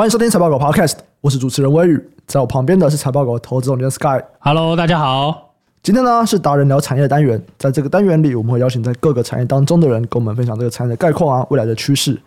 [0.00, 4.18] 欢迎收听财报狗 Podcast，我是主持人威宇，在我旁边的是财报狗投资总监 Sky。
[4.38, 5.52] Hello，大家好。
[5.82, 12.18] 今天呢是达人聊产业的单元，在这个单元里，我们会邀请在各个产业当中的人，跟我们分享这个产业的概况啊，未来的趋势。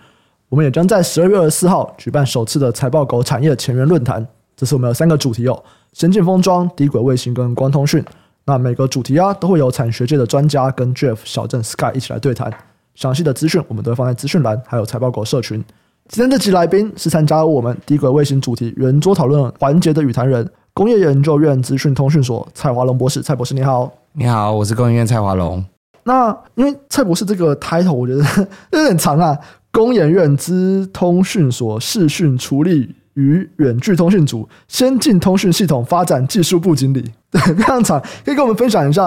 [0.50, 4.24] 我们也将在十二月二十四号举办首次的财报狗产业前沿论坛。
[4.55, 5.64] 这次我们有三个主题哦：
[5.94, 8.05] 先进封装、低轨卫星跟光通讯。
[8.46, 12.54] 那每个主题啊，都会有产学界的专家跟 Jeff、小郑、Sky 一起来对谈。
[12.94, 15.66] 详细的资讯我们都会放在资讯栏，还有财报狗社群。
[16.10, 23.21] 今天这期来宾是参加我们低轨卫星主题圆桌讨论环节的与谈人，工业研究院资讯通讯所蔡华龙博士。
[23.21, 25.64] 蔡博士你好，你好，我是工研院蔡华龙。
[26.04, 29.36] 那因为蔡博士这个 title 我觉得有点长啊，
[29.71, 39.06] 工研院资通讯所视讯处理与远距通讯组先进通讯系统发展技术部经理， 对，非常长，可以跟我们分享一下，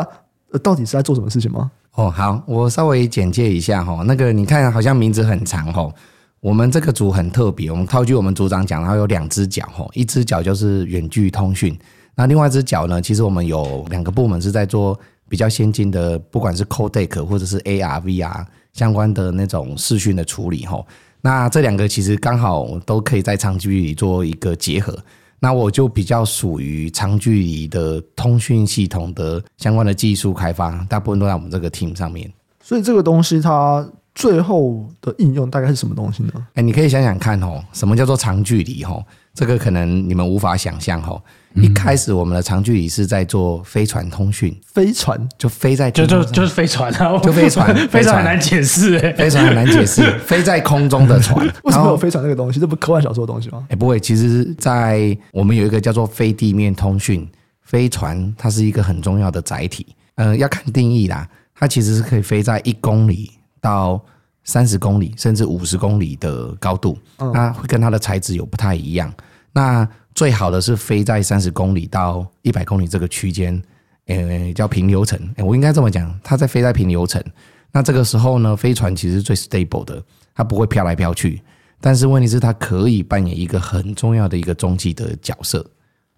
[0.50, 1.70] 呃，到底是在做什么事情吗？
[1.96, 5.92] 哦，好，我稍微简介一下哈，那个你看好像名字很长哈。
[6.40, 11.76] 我们这个组很特别，我们套句我们组长讲，然后有两只脚吼，一只脚就是远距通讯，
[12.14, 14.96] 那另外一只脚呢，其实我们有两个部门是在做
[15.28, 20.86] 比较先进的，不管是 codec 或者是 AR、VR 相关的那种视讯的处理吼。
[21.20, 24.96] 那这两个其实刚好都可以在长距离做一个结合。
[25.40, 32.30] 那我就比较属于长距离的通讯系统的相关的技术开发，大部分都在我们这个 team 上面。
[32.62, 33.88] 所以这个东西它。
[34.16, 36.32] 最后的应用大概是什么东西呢？
[36.54, 38.82] 哎，你可以想想看哦，什么叫做长距离？
[38.82, 39.00] 哈，
[39.34, 41.20] 这个可能你们无法想象哈。
[41.54, 52.58] 一开始我们的长距离是在做飞船通讯，飞船就飞在就就就是飞船啊，就飞船， 飞船很难解释哎，飞船很难解释， 飞在空中的船，为什么有飞船这个东西？
[52.58, 53.66] 这不科幻小说的东西吗？
[53.68, 57.26] 哎，不会，其实，在我们有一个叫做非地面通讯，
[57.62, 59.86] 飞船它是一个很重要的载体。
[60.16, 63.30] 呃，要看定义啦，它其实是可以飞在一公里。
[63.66, 64.00] 到
[64.44, 69.12] 三十公里甚至五十公里的高度，它会跟它的材质有不太一样。
[69.52, 73.60] 那最好的是飞在三十公里到一百公里这个区间，
[74.06, 75.18] 呃，叫平流层。
[75.38, 77.20] 我应该这么讲，它在飞在平流层。
[77.72, 80.00] 那这个时候呢，飞船其实是最 stable 的，
[80.32, 81.42] 它不会飘来飘去。
[81.80, 85.66] 但是问题是，它可以扮演一个很重要的一个中继的角色。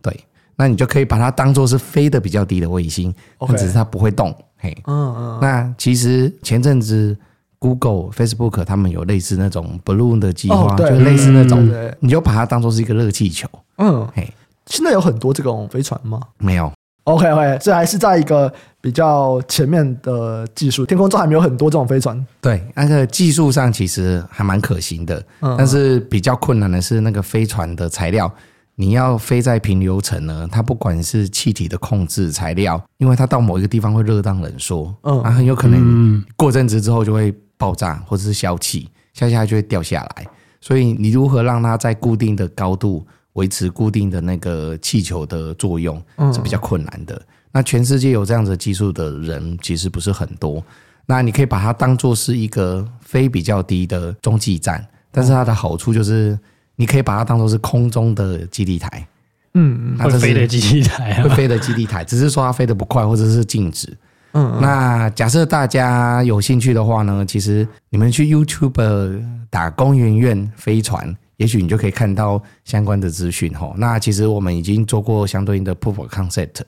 [0.02, 0.14] 对，
[0.54, 4.36] 那你就可以把它当做是飞得比较低的卫星，或者是它不会动。
[4.58, 5.38] 嘿，嗯嗯。
[5.40, 7.16] 那其实前阵子。
[7.58, 11.68] Google、Facebook 他们有类似那种 Balloon 的计划，就类似那种，
[12.00, 13.48] 你就把它当做是一个热气球。
[13.78, 14.32] 嗯，嘿，
[14.66, 16.20] 现在有很多这种飞船吗？
[16.38, 16.72] 没有。
[17.04, 18.52] OK OK，这还是在一个
[18.82, 22.24] 比较前面的技术，天空中还没有很多这种飞船。
[22.40, 25.20] 对，那个技术上其实还蛮可行的，
[25.56, 28.30] 但是比较困难的是那个飞船的材料。
[28.76, 37.34] 你要飞在平流层呢，它不管是气体的控制材料，因为它到某一个地方会热胀冷缩，嗯，啊很有可能过阵子之后就会。
[37.58, 40.26] 爆炸或者是消气，消下来就会掉下来。
[40.60, 46.02] 所以你如何让它在固定的高度维持固定的那个气球的作用
[46.32, 47.20] 是比较困难的。
[47.52, 50.62] 那全世界有这样子技术的人其实不是很多。
[51.06, 56.38] 那你可以把它当做是一个飞比较低的中继站，但是它的好处就是
[56.76, 59.08] 你可以把它当做是空中的基地台。
[59.54, 63.96] 嗯，会飞的基地台，会飞的基地台，只是说它飞得不快或者是静止。
[64.32, 73.72] 嗯，那假设大家有兴趣的话呢，其实你们去 YouTube 打工研院飞船，也许你就可以看到相关的资讯哈。
[73.76, 76.60] 那其实我们已经做过相对应的 Proof of Concept，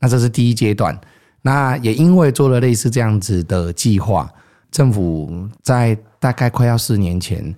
[0.00, 0.98] 那这是第一阶段。
[1.42, 4.30] 那也因为做了类似这样子的计划，
[4.70, 7.54] 政府在大概快要四年前。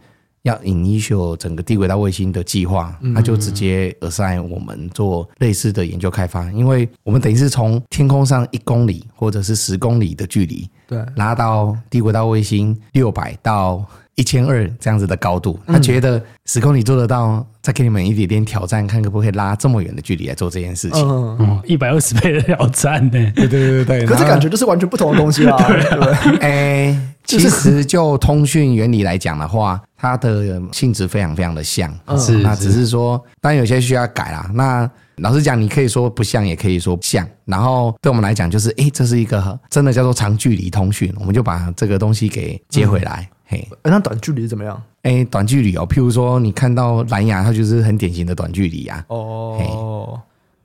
[0.47, 13.85] 要 initial 整个低轨道卫星的计划，那就直接 assign 我们做类似的研究开发，因为我们等于是从天空上一公里或者是十公里的距离，对，拉到低轨道卫星六百到
[14.17, 21.07] 一千二这样子的高度，他觉得十公里做得到，再给你们一点点挑战，看可不可以拉这么远的距离来做这件事情。
[21.09, 23.11] 嗯，一百二十倍的挑战呢？
[23.37, 25.57] 对对对对，可是感觉就是完全不同的东西啦。
[25.69, 27.13] 对对，哎。
[27.27, 34.49] 其实就通讯原理来讲的话，它的性质非常非常的像，是那只是说，当然有些需要改啦。
[34.55, 37.27] 那老实讲，你可以说不像，也可以说像。
[37.45, 43.29] 然后对我们来讲，就是哎，这是一个真的叫做长距离通讯，我们就把这个东西给接回来。
[43.47, 44.83] 嘿，那短距离怎么样？
[45.03, 49.05] 哎，短距离哦，譬如说你看到蓝牙，它就是很典型的短距离啊。
[49.09, 50.21] 哦。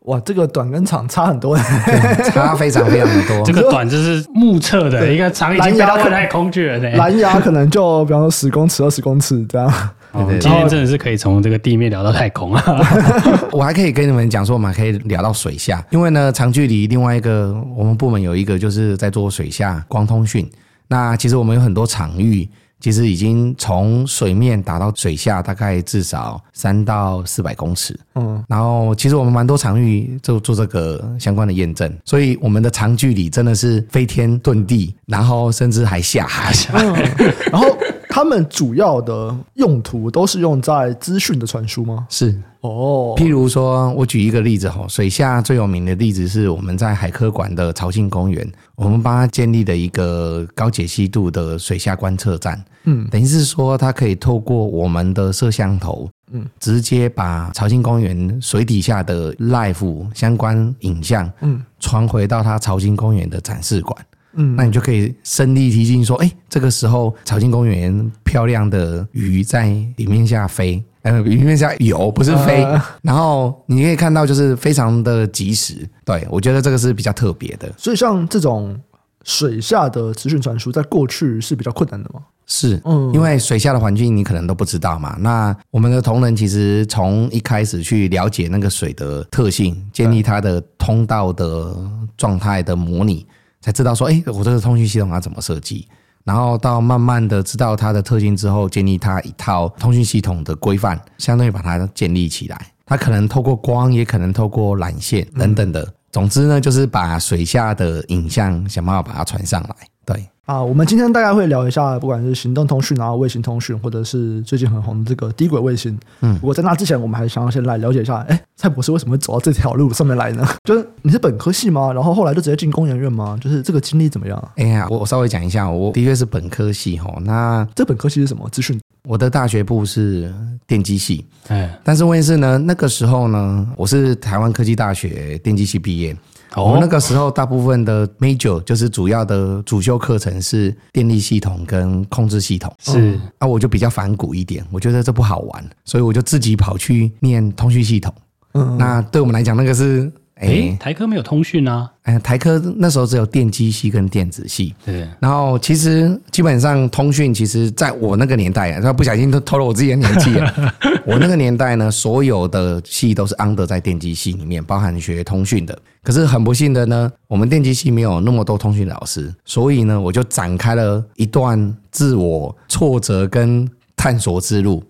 [0.06, 3.40] 哇，这个短跟长差很多，差非常非常的多。
[3.46, 6.80] 这个短就是目测的，一个长已经飞到外太空去了。
[6.98, 9.72] 蓝牙可能就比方说十公尺、二十公尺这样。
[10.42, 12.64] 今天真的是可以从这个地面聊到太空啊！
[13.54, 20.50] 我还可以跟你们讲说，我们还可以聊到水下，因为呢，长距离另外一个我们部门有一个就是在做水下光通讯。
[20.88, 22.50] 那其实我们有很多场域。
[22.82, 27.98] 其实已经从水面打到水下，大概至少三到四百公尺。
[28.16, 36.52] 嗯，然后其实我们蛮多场域就做这个相关的验证，所以我们的长距离真的是飞天遁地，然后甚至还下海。
[36.74, 36.94] 嗯、
[37.52, 37.78] 然后
[38.12, 42.06] 他们主要的用途都是用在资讯的传输吗？
[42.10, 42.40] 是。
[42.60, 52.64] 哦，譬如说，我举一个例子哈，水下最有名的例子是我们在海科馆的潮境公园，我们帮他建立了一个高解析度的水下观测站。
[52.84, 63.98] 嗯，等于是说，它可以透过我们的摄像头，嗯，直接把潮境公园水底下的 life 相关影像，嗯，传回到它潮境公园的展示馆。
[64.34, 69.66] 嗯，那你就可以身历其境说，哎，这个时候草金公园漂亮的鱼在
[69.98, 70.84] 里面下飞。
[71.04, 75.74] 呃，里面下游不是飞，呃、然后你可以看到就是非常的及时，
[76.06, 77.68] 对，我觉得这个是比较特别的。
[77.76, 78.80] 所以像这种
[79.24, 82.22] 水下的资讯传输，在过去是比较困难的吗？
[82.46, 85.18] 是，嗯，因为水下的环境你可能都不知道嘛。
[85.20, 91.76] 那我们的同仁其实从一开始去了解那个水的特性，建立它的通道的
[92.16, 93.26] 状态的模拟，
[93.62, 95.88] 才知道说，哎，我这个通讯系统要怎么设计。
[96.24, 102.68] 然后到慢慢的知道它的特性之后，建立它一套通讯系统的规范，相当于把它建立起来。
[102.86, 105.94] 它可能透过光，也可能透过缆线等等的。
[106.12, 109.76] 总之呢，就是把水下的影像想办法把它传上来。
[110.06, 110.28] 对。
[110.48, 115.98] 啊，我们今天大概会聊一下，不管是行动通讯然后、卫星通讯，或者是最近很红的这个低轨卫星。
[116.22, 120.46] 嗯，不过在那之前，我们还想要先来了解一下，哎，蔡博士为什么会走到这条路上面来呢？
[120.64, 121.94] 就是你是本科系吗？
[121.94, 123.38] 然后后来就直接进工研院吗？
[123.40, 124.52] 就是这个经历怎么样？
[124.56, 127.14] 哎呀，我我稍微讲一下，我的确是本科系哈。
[127.22, 128.50] 那这本科系是什么？
[128.50, 128.80] 资讯？
[129.08, 130.34] 我的大学部是
[130.68, 131.26] 电机系。
[131.48, 136.16] 哎，但是问题是呢，那个时候呢，我是台湾科技大学电机系毕业。
[136.56, 142.74] 我们那个时候，大部分的 major 就是主要的主修课程是电力系统跟控制系统。
[142.80, 148.14] 是，啊，我就比较反骨一点，我觉得这不好玩，所以我就自己跑去念通讯系统。
[148.54, 150.12] 嗯，那对我们来讲，那个是。
[150.42, 151.88] 哎、欸，台科没有通讯啊？
[152.02, 154.74] 哎，台科那时候只有电机系跟电子系。
[154.84, 155.08] 对。
[155.20, 160.74] 然后其实基本上通讯，其实在我那个年代啊，不小心都偷了我自己的年纪了。
[161.06, 165.78] 我那个年代呢，所有的系都是 under 在电机系里面，包含学通讯的。
[166.02, 174.84] 可是很不幸的呢，我们电机系没有那么多通讯老师，所以呢，我就展开了一段自我挫折跟探索之路。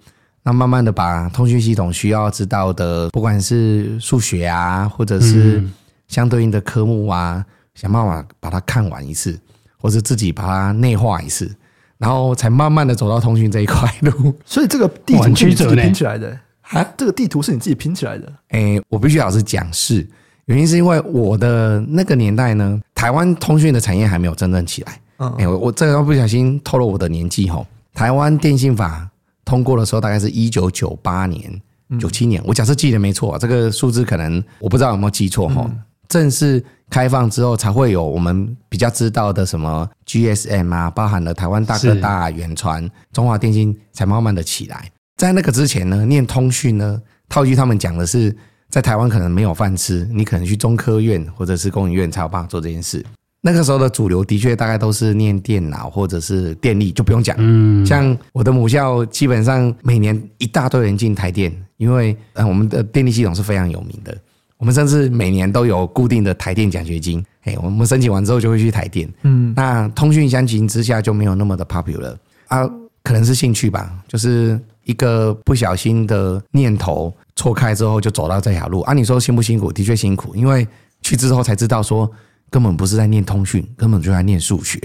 [0.44, 5.64] 那慢慢的把通讯系统需要知道的，不管是数学啊，或者是
[6.08, 7.46] 相对应的科目啊，
[7.76, 9.40] 想办法把它看完一次，
[9.78, 11.54] 或者自己把它内化一次，
[12.00, 14.34] 然后才慢慢的走到通讯这一块路。
[14.44, 16.84] 所以这个地图 是你自己拼起来的啊？
[16.98, 18.28] 这个地图是你自己拼起来的？
[18.50, 20.08] 哎、欸，我必须老实讲是，
[20.46, 25.00] 原因是因为我的那个年代呢，台湾通讯的产业还没有真正起来。
[25.18, 29.08] 嗯，哎，我这个不小心透露我的年纪吼，台湾电信法。
[29.46, 31.62] 通过的时候大概是一九九八年、
[32.00, 35.70] 九七年，我假设记得没错，这个数字可能我不知道有没有记错哈。
[36.08, 44.92] 正式开放之后，才会有我们比较知道的什么 GSM 啊，包含了台湾大哥大、远传、中华电信，才慢慢的起来。
[45.16, 48.36] 在那个之前呢，念通讯呢，套句他们讲的是，
[48.70, 53.06] 在台湾可能没有饭吃，你可能去中科院或者是工研院才有办法做这件事。
[53.44, 57.36] 那个时候的主流的确大概都是念电脑或者是电力，就不用讲。
[57.40, 64.16] 嗯，像我的母校，基本上每年一大堆人进台电，因为呃我们的电力系统是非常有名的。
[64.58, 67.26] 我们甚至每年都有固定的台电奖学金。
[67.46, 69.12] 哎，我们申请完之后就会去台电。
[69.24, 72.70] 嗯，那通讯相形之下就没有那么的 popular 啊，
[73.04, 78.94] 可能是兴趣吧，就是一个不小心的念头错开之后就走到这条路啊。
[78.94, 79.74] 你说辛不辛苦？
[79.74, 80.68] 的确辛苦，因为
[81.02, 82.08] 去之后才知道说。
[82.52, 84.78] 根本不是在念通讯，根本就在念数学。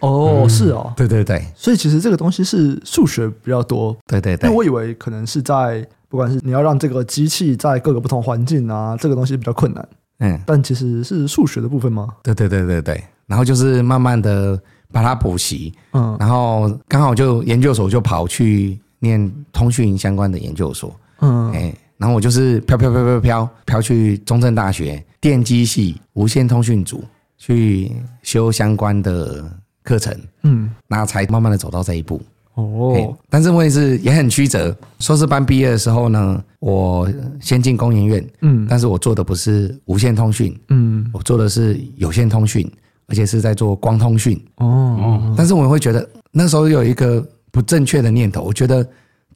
[0.00, 3.96] 哦，是哦，对对对，所以其实这个东西是数学比较多。
[4.08, 9.88] 对对对，因为我以为可能是在不管是你要让这个机器在各个不同环境啊，这个东西比较困难。
[10.18, 12.08] 嗯，但其实是数学的部分吗？
[12.24, 14.60] 对对对对对，然后就是慢慢的
[14.90, 21.74] 把它补习，嗯，然后刚好就研究所就跑去念通讯相关的研究所，嗯，哎。
[21.98, 27.04] 然后我就是飘飘飘飘飘飘去中正大学电机系无线通讯组
[27.38, 27.92] 去
[28.24, 29.48] 修相关的
[29.84, 30.12] 课程，
[30.42, 32.20] 嗯，那才慢慢的走到这一步
[32.54, 33.16] 哦。
[33.30, 34.76] 但是问题是也很曲折。
[34.98, 37.08] 硕士班毕业的时候呢，我
[37.40, 42.68] 先进工研院，嗯，但是我做的不是无线通讯，嗯，我做的是有线通讯，
[43.06, 45.32] 而且是在做光通讯哦。
[45.36, 48.84] 但是我会觉得那时候有一个不正确的念头，我觉得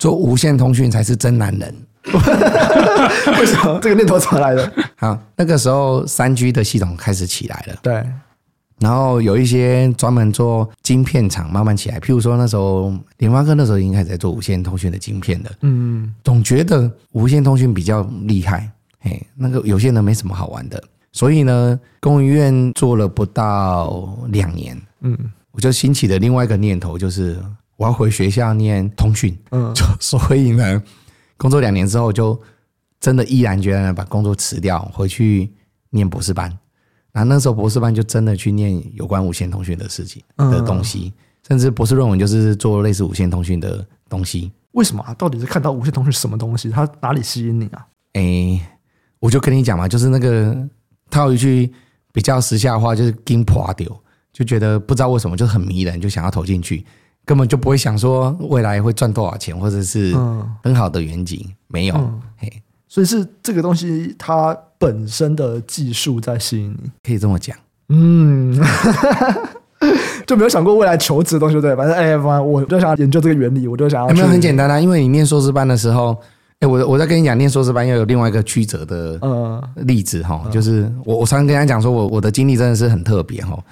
[0.01, 1.73] 做无线通讯才是真男人。
[3.41, 4.73] 为什么这个念头怎么来的？
[4.97, 7.77] 好，那个时候三 G 的系统开始起来了。
[7.83, 8.05] 对，
[8.79, 15.51] 然后有一些专门做晶片厂慢慢起来，譬如说那时候联发科那时候已经开始在做无线通讯的晶片的。
[15.63, 18.71] 嗯，总觉得无线通讯比较厉害，
[19.01, 20.83] 嘿，那个有线的没什么好玩的。
[21.13, 25.17] 所以呢，工研院做了不到两年，嗯，
[25.51, 27.39] 我就兴起了另外一个念头，就是
[27.77, 29.37] 我要回学校念通讯。
[29.51, 30.83] 嗯， 所以呢，
[31.37, 32.41] 工作两年之后，就
[33.01, 35.53] 真的毅然决然的把工作辞掉，回去
[35.91, 36.57] 念博士班。
[37.13, 41.13] 那那时候博士班就真的去念有关无线通讯的事情的东西，
[41.49, 44.53] 甚至博士论文就是做类似无线通讯的东西。
[44.73, 45.15] 为什么啊？
[45.15, 46.71] 到底是看到无线通讯什么东西？
[46.71, 47.87] 它哪里吸引你啊？
[48.13, 48.61] 哎，
[49.19, 50.69] 我就跟你讲嘛，就是那个。
[51.09, 51.73] 套一句
[52.13, 53.87] 比较时下的话，就是“金破丢”，
[54.35, 56.85] 就觉得不知道为什么就很迷人，就想要投进去，
[57.27, 60.15] 根本就不会想说未来会赚多少钱，或者是
[60.63, 61.95] 很好的远景，没有。
[62.39, 62.51] 嘿，
[62.89, 67.55] 所以是这个东西它本身的技术在吸引你，可以这么讲。
[67.89, 68.59] 嗯，
[70.27, 74.09] 就没有想过未来求职的东西，对，反正哎，反正我就想要研究这个原理，我就想要。
[74.09, 74.81] 有没有很简单啊？
[74.81, 76.17] 因为你念硕士班的时候。
[76.59, 79.21] 哎，我我在跟你讲，念硕士班又有另外一个曲折的
[79.83, 83.63] 例子哈，就是我我常常跟他讲说，我我的经历真的是很特别哈。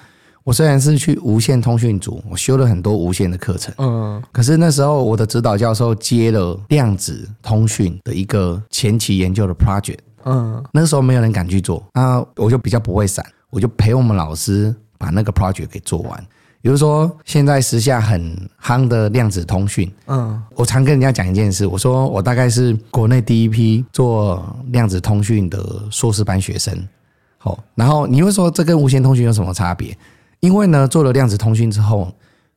[0.45, 16.23] 我虽然是去无线通讯组，我修了很多无线的课程，嗯，可是那时候我的指导教授接了量子通讯的一个前期研究的 project，嗯，那个时候没有人敢去做，那我就比较不会闪，我就陪我们老师把那个 project 给做完。
[16.61, 25.59] 比如说，现在时下很夯的量子通讯，嗯，我常跟人家讲一件事，我说我大概是国内第一批做量子通讯的
[25.89, 26.87] 硕士班学生，
[27.39, 29.97] 好，然后你会说这跟无线通讯有什么差别？
[30.45, 32.13] 因为呢，做了量子通讯之后，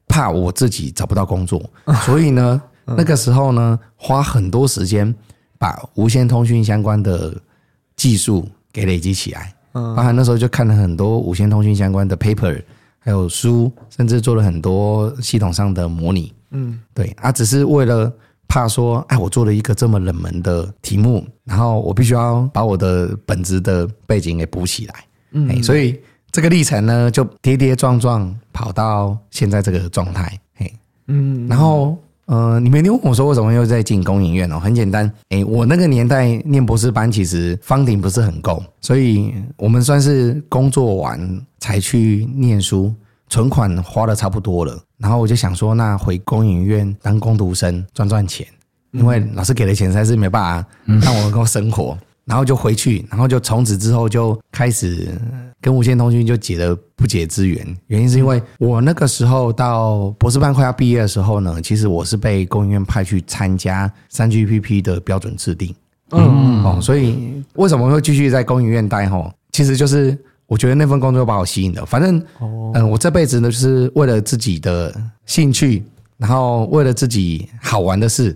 [0.06, 1.58] 怕我自己找不到工作，
[2.04, 5.12] 所以呢，那个时候呢，花很多时间
[5.58, 7.34] 把无线通讯相关的
[7.96, 12.62] 技术给累积起来，嗯，包含那时候就看了很多无线通讯相关的 paper。
[13.00, 16.30] 还有书，甚至做了很多系统上的模拟。
[16.50, 18.12] 嗯，对啊，只是为了
[18.48, 24.94] 怕说，哎，我做了一个这么冷门的题目，然后我必须要把我的本职的背景给补起来。
[25.30, 25.98] 嗯，所以
[26.30, 30.38] 这个历程呢，就跌跌撞撞跑到现在这个状态。
[30.54, 30.72] 嘿，
[31.06, 34.58] 嗯，然后呃，你没听我说为什么又在进公影院哦？
[34.58, 41.40] 很简单，哎，我那个年代念博士班，其实 funding 不是很够，所以我们算是工作完。
[41.60, 42.94] 才去念书，
[43.28, 48.46] 存款花的差不多了，然后我就想说，那回公影院当工读生赚赚钱，
[48.92, 50.68] 因为老师给的钱实在是没办法
[51.02, 55.08] 让我能够生活，然后就回去，然后就从此之后就开始
[55.60, 57.76] 跟无线通讯就结了不解之缘。
[57.86, 65.74] 原因是因为我那个时候到博士班快要毕业的时候呢，其实我是被工研院派去参加三 GPP 的标准制定，
[66.10, 69.08] 嗯，哦，所以为什么会继续在工研院待？
[69.08, 70.16] 吼，其实就是。
[70.48, 71.84] 我觉得那份工作把我吸引了。
[71.84, 72.24] 反正，
[72.72, 74.90] 嗯，我这辈子呢，就是为了自己的
[75.26, 75.84] 兴趣，
[76.16, 78.34] 然后为了自己好玩的事，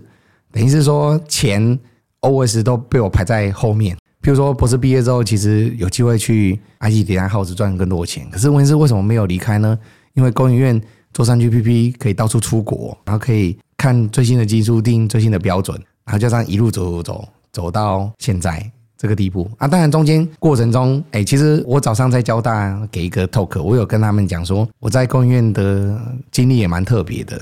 [0.51, 1.75] 等于是说钱
[2.23, 3.95] always 都被我排在后面。
[4.23, 8.27] 譬如说，博士毕业之后，其实有机会去埃及迪安耗子赚更多钱。
[8.31, 9.77] 可是问题是，为什么没有离开呢？
[10.15, 10.81] 因为工研院
[11.13, 18.71] 做上 gpp 可以到处出国，然后可以看最新的技术，定最新的标准，然后就这样一路走走走，走到现在。
[18.95, 25.99] 这个地步啊，当然中间过程中，哎，其实我早上在交大给一个 talk，我有跟他们讲说，我在工研院的
[26.31, 27.37] 经历也蛮特别的。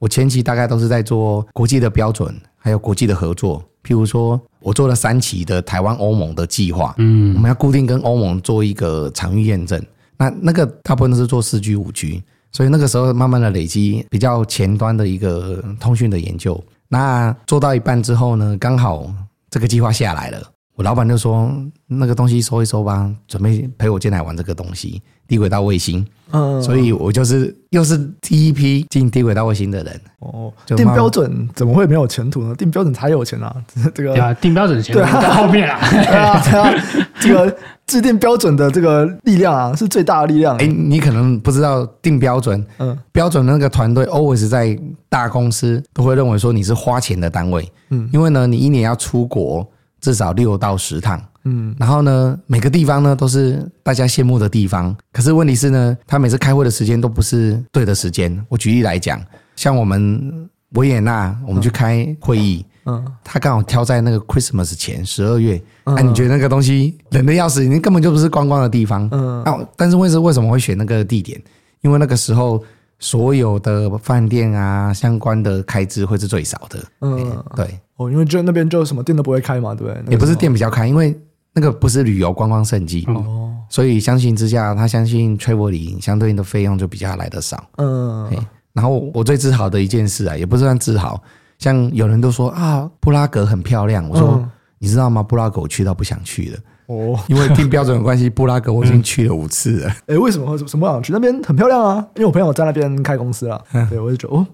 [0.00, 3.62] 我前期大概都是在做国际的标准，还有国际的合作。
[3.84, 9.80] 譬如说，我做了三期的台湾欧盟的计划，嗯，我们要固定跟欧盟做一个场域验证。
[10.16, 16.58] 那那个大部分都是做四 G、五 G，所以那个时候慢慢的累积比较前端的一个通讯的研究。
[16.88, 19.12] 那做到一半之后呢，刚好
[19.50, 20.42] 这个计划下来了。
[20.76, 21.54] 我老板就说
[21.86, 30.00] ：“那个东西收一收吧，准备陪我进来玩这个东西，低轨道卫星。”嗯，所以我就是又是第一批进低轨道卫星的人。
[30.18, 32.52] 哦，定标准怎么会没有前途呢？
[32.56, 33.54] 定标准才有钱啊！
[33.94, 35.78] 这个对啊，定标准的前途在后面啊。
[35.90, 36.72] 对啊，对啊，
[37.20, 40.56] 这个制定标准的这个力量啊，是最大的力量。
[40.56, 44.76] 哎，你可能不知道定标准，嗯，标准那个团队 always 在
[45.08, 49.64] 大公司都会认为说你是花钱的单位，嗯，因为呢，你一年要出国。
[50.04, 54.94] 至少六到十趟，嗯，然后呢，每个地方呢都是大家羡慕的地方。
[55.10, 58.38] 可是问题是呢，他每次开会的时间都不是对的时间。
[58.50, 59.18] 我举例来讲，
[59.56, 71.40] 像我们维也纳，我们去开会议，嗯，他刚好挑在那个 Christmas 前十二月，哎，你觉得那个东西冷的要死，你根本就不是观光的地方，嗯，啊，但是为什为什么会选那个地点？
[71.80, 72.62] 因为那个时候
[72.98, 77.78] 所有的饭店啊相关的开支会是最少的，嗯，对。
[77.96, 80.12] 哦，因为就那边就什么店都不会开嘛，对不对？
[80.12, 81.16] 也不是店比较开，因为
[81.52, 87.64] 那个不是旅游观光胜地哦，所以相形之下，他相信 Travely 相对应的费用就比较来得少。
[87.76, 88.28] 嗯，
[88.72, 91.22] 然后我最自豪的一件事啊，也不算自豪，
[91.58, 95.22] 像有人都说啊，布拉格很漂亮，我说、嗯、你知道吗？
[95.22, 99.90] 布拉格我去到不想去了哦，因为定标准的关系，布拉格我已经去了五次了。
[100.08, 100.56] 哎，为什么？
[100.58, 101.12] 什么不想去？
[101.12, 103.62] 那边很漂亮啊，因为我朋友在那边开公司了。
[103.90, 104.46] 对，我就觉得哦。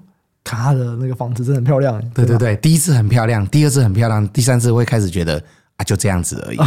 [0.43, 5.41] 他的那个房子真的很漂亮，对对对，第一次很漂亮，第二次很漂亮，第三次会开始觉得
[5.77, 6.59] 啊，就这样子而已。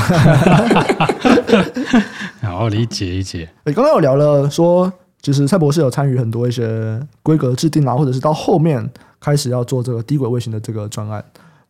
[2.45, 3.49] 好，理解理解。
[3.63, 4.93] 诶，刚刚有聊了说，
[5.23, 8.87] 其实蔡博士有参与很多一些规格制定啊，或者是到后面
[9.19, 11.21] 开始要做这个低轨卫星的这个专案。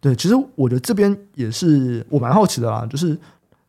[0.02, 3.18] 对，其实我觉得这边也是我蛮好奇的啦，就是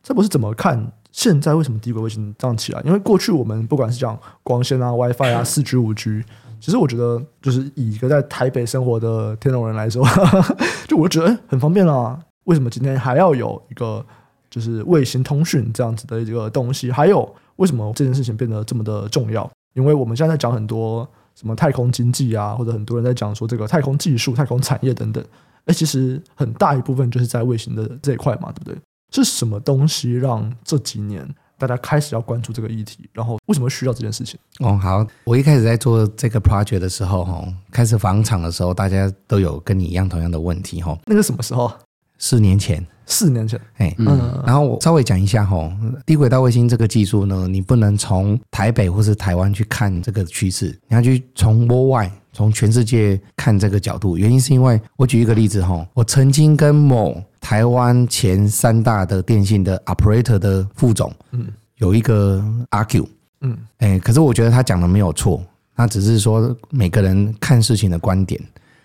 [0.05, 2.81] 蔡博士怎么看现在为什么低轨卫星这样起来？
[2.85, 6.23] 因为过去我们不管是讲光纤啊、WiFi 啊、四 G、五 G。
[6.59, 10.05] 其实我觉得，就是以一个在台北生活的天龙人来说，
[10.87, 12.19] 就我觉得很方便啊。
[12.43, 14.05] 为什么今天还要有一个
[14.47, 16.91] 就是卫星通讯这样子的一个东西？
[16.91, 19.49] 还有为什么这件事情变得这么的重要？
[19.73, 25.23] 因为我们现在在讲很多什么太空经济啊，或者很多人在讲说这个太空技术、太空产业等等。
[25.65, 28.77] 哎，其实很大一部分就是在卫星的这一块嘛，对不对？
[29.23, 31.27] 是什么东西让这几年？
[31.57, 34.37] 大家开始要关注这个议题，然后为什么需要这件事情？
[34.59, 40.99] 哦，好，我一开始在做这个 project 的时候，哈，开始访厂的时候，大家都有跟你一样同样的问题，哈。
[41.05, 41.71] 那个什么时候？
[42.17, 42.85] 四年前。
[43.05, 44.43] 四年前，哎，嗯。
[44.45, 45.71] 然后我稍微讲一下，哈，
[46.05, 54.17] 低轨道卫星这个技术呢，你不能从台北或是台湾去看这个趋势，你要去从国外，从全世界看这个角度。
[54.17, 63.07] 原因是因为我举一个例子，哈，我曾经跟某台湾前三大的电信的 operator 的副总，嗯，有一个 argue，
[63.41, 65.41] 嗯，哎，可是我觉得他讲的没有错，
[65.75, 68.39] 他只是说每个人看事情的观点。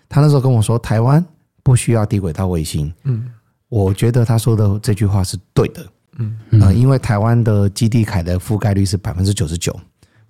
[0.07, 1.23] 他那时候跟我说，台湾
[1.61, 3.29] 不需要低轨道卫星，嗯，
[3.69, 5.85] 我觉得他说的这句话是对的，
[6.17, 9.77] 嗯，呃，因为台湾的基地凯的覆盖率是百分之九十九，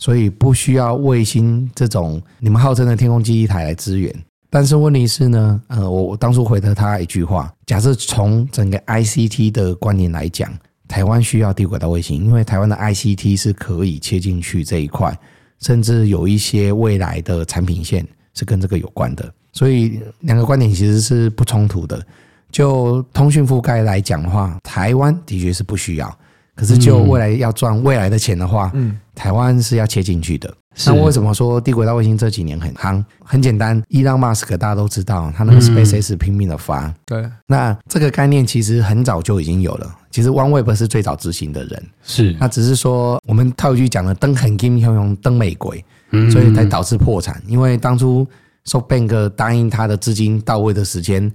[0.02, 4.14] 所以不需要卫星这种你们号称的天空基地台来支援。
[4.50, 10.52] 但是问题是呢，呃，我我当初回答他一句话：假设从整个 ICT 的观念来讲，
[10.88, 15.16] 台湾需要低轨道卫星，因为台湾的 ICT 是可以切进去这一块，
[15.60, 22.04] 甚至有一些未来的产品线是跟这个有关的，所以两个观点其实是不冲突的。
[22.52, 26.18] 就通讯覆盖来讲的话，台湾的确是不需要。
[26.56, 30.54] 可是，就未来要赚未来的钱的话，嗯，台湾是要切进去的。
[30.86, 33.04] 那为什么说低轨道卫星这几年很夯？
[33.24, 36.94] 很简单，伊朗马斯克大家都知道，他那个 SpaceX 拼命的发。
[37.06, 39.96] 对，那这个概念其实很早就已经有了。
[40.12, 42.36] 其实 OneWeb 是最早执行的人，是。
[42.40, 45.84] 那只是说我们套一句讲的，登很金要用登美鬼，
[46.32, 47.42] 所以才导致破产。
[47.48, 48.26] 因为当初
[48.66, 51.32] SoftBank 答应他的资金到位的时间。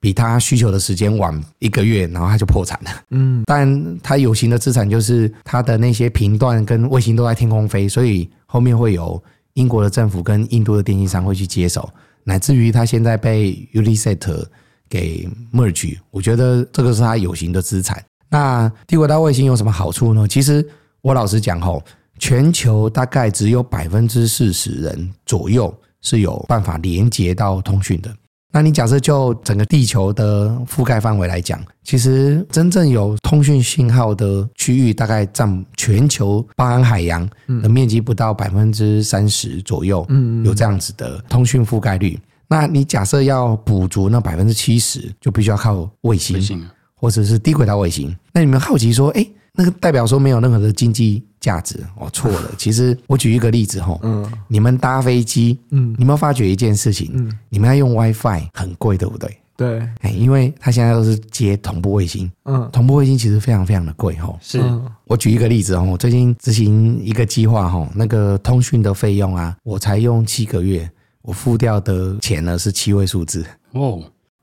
[0.00, 2.90] 比他需求的时间晚一个月，然后他就破产了。
[3.10, 11.88] 嗯，但他有形的资产就是他的那些频段跟卫星都在天空飞，所以后面会有英国的政府跟印度的电信商会去接手，
[12.24, 14.46] 乃至于他现在被 Unisat
[14.88, 18.02] 给 merge，我觉得这个是他有形的资产。
[18.30, 20.26] 那低轨道卫星有什么好处呢？
[20.26, 20.66] 其实
[21.02, 21.82] 我老实讲吼，
[22.18, 28.10] 全球大概只有百分之四十人左右是有办法连接到通讯的。
[28.52, 37.28] 那你假设就整个地球的覆盖范围来讲，其实真正有通讯信号的区域，大概占全球包含海洋
[37.62, 42.18] 的面积不到百分之三十左右，嗯有这样子的通讯覆盖率。
[42.48, 48.12] 那你假设要补足那百分之七十，就必须要靠卫星，或者是低轨道卫星。
[48.32, 49.24] 那你们好奇说，哎？
[49.60, 52.50] 那个代表说没有任何的经济价值哦，错了。
[52.56, 57.10] 其实我举一个例子哈，嗯，你们搭飞机，嗯，你有没有发觉一件事情？
[57.12, 59.36] 嗯，你们要用 WiFi 很贵，对不对？
[59.58, 64.34] 对，哎，因为它现在都是接同步卫星，嗯，同步卫星其实非常非常的贵哈。
[64.40, 64.62] 是，
[65.04, 74.02] 我举一个例子哦，我最近执行一个计划哈，那个通讯的费用啊，我才用七个月，我付掉的钱呢是七位数字哦。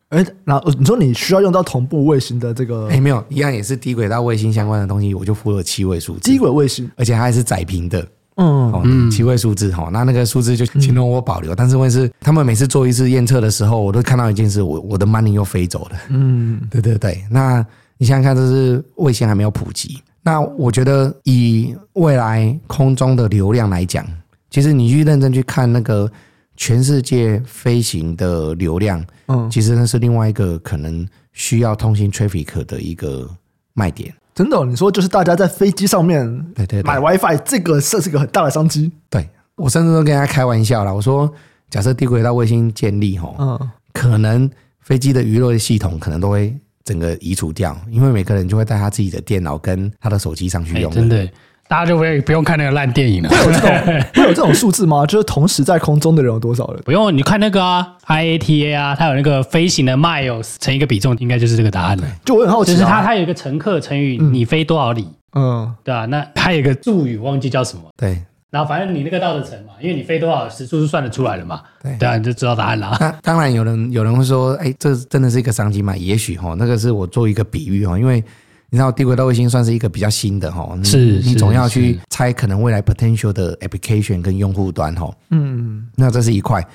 [0.10, 2.88] 哎，那你说你需要用到同步卫星的这个？
[2.88, 6.22] 哎，没有，一样也是低轨道卫星相关的东西，我就付了七位数字。
[6.22, 11.54] 低轨卫星，而且它还是窄频的，嗯，哦，七位数字哈，那那个数字就请容我保留。
[11.54, 15.98] 但是问题是，他们每次做一次验测的时候，我都看到一件事，我我的 money 又飞走了。
[16.08, 17.22] 嗯，对对对。
[17.30, 17.66] 那
[17.98, 20.02] 你想想看，这是卫星还没有普及。
[20.24, 24.06] 那我觉得以未来空中的流量来讲，
[24.50, 26.10] 其实你去认真去看那个。
[26.58, 33.30] 全世界飞行的流量，嗯，其实那是另外一个可能需要通信 traffic 的一个
[33.74, 34.14] 卖点。
[34.34, 38.92] 真的，你说就是大家在飞机上面对对买 WiFi，这个是是一个很大的商机。
[39.10, 41.32] 对，我甚至都跟大家开玩笑了，我说
[41.70, 44.50] 假设低轨道卫星建立，吼，嗯，可能
[44.82, 50.92] 飞机的娱乐系统可能都会整个移除掉，因为每个人就会带他自己的电脑跟他的手机上去用。
[50.92, 51.30] 真的。
[51.68, 53.30] 大家就不用不用看那个烂电影了。
[53.30, 53.70] 会有这种
[54.16, 55.06] 会有这种数字吗？
[55.06, 56.82] 就是同时在空中的人有多少人？
[56.86, 62.08] 不用，你看那个啊，IATA 啊，它有那个飞行的 miles 乘一个比重，应该就是这个答案了。
[62.24, 67.84] 就我很好奇，就是它它有一个乘客乘以你飞多少里，嗯，对啊，那它有一个助语，忘记叫什么。
[67.98, 68.22] 对。
[68.50, 71.62] 然后反正你那个倒着乘嘛，因为你飞多少时速是算得出来的嘛。
[71.84, 71.98] 对。
[71.98, 72.96] 对啊，你就知道答案了。
[73.00, 75.96] 那当然有人有人会说，哎，这真的是一个商机吗？
[75.98, 78.24] 也许哈，那个是我做一个比喻哈，因为。
[78.70, 86.66] 你知道低轨道卫星算是一个比较新的哈，是，你总要去猜可能未来 potential 的 application 跟用户端哈，嗯，那这是一块。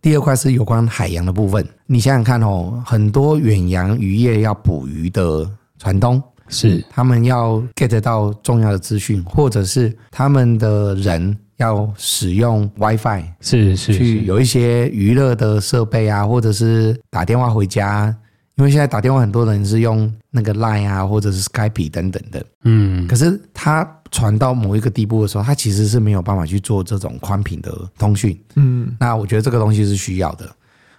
[0.00, 5.44] 第二块是有关海洋的部分，你想想看哦，很多远洋渔业要捕鱼的
[5.78, 6.82] 船东是。
[6.88, 13.92] 他们要 get 到重要的资讯，或者是他们的人要使用 WiFi，是是。
[13.92, 18.14] 去有一些娱乐的设备啊，或者是打电话回家。
[18.60, 30.46] 因为现在打电话很多人是用那个 Line 啊，或者是 Skype 等等的，嗯，可是它传到某一个地步的时候，它其实是没有办法去做这种宽频的通讯，嗯，那我觉得这个东西是需要的。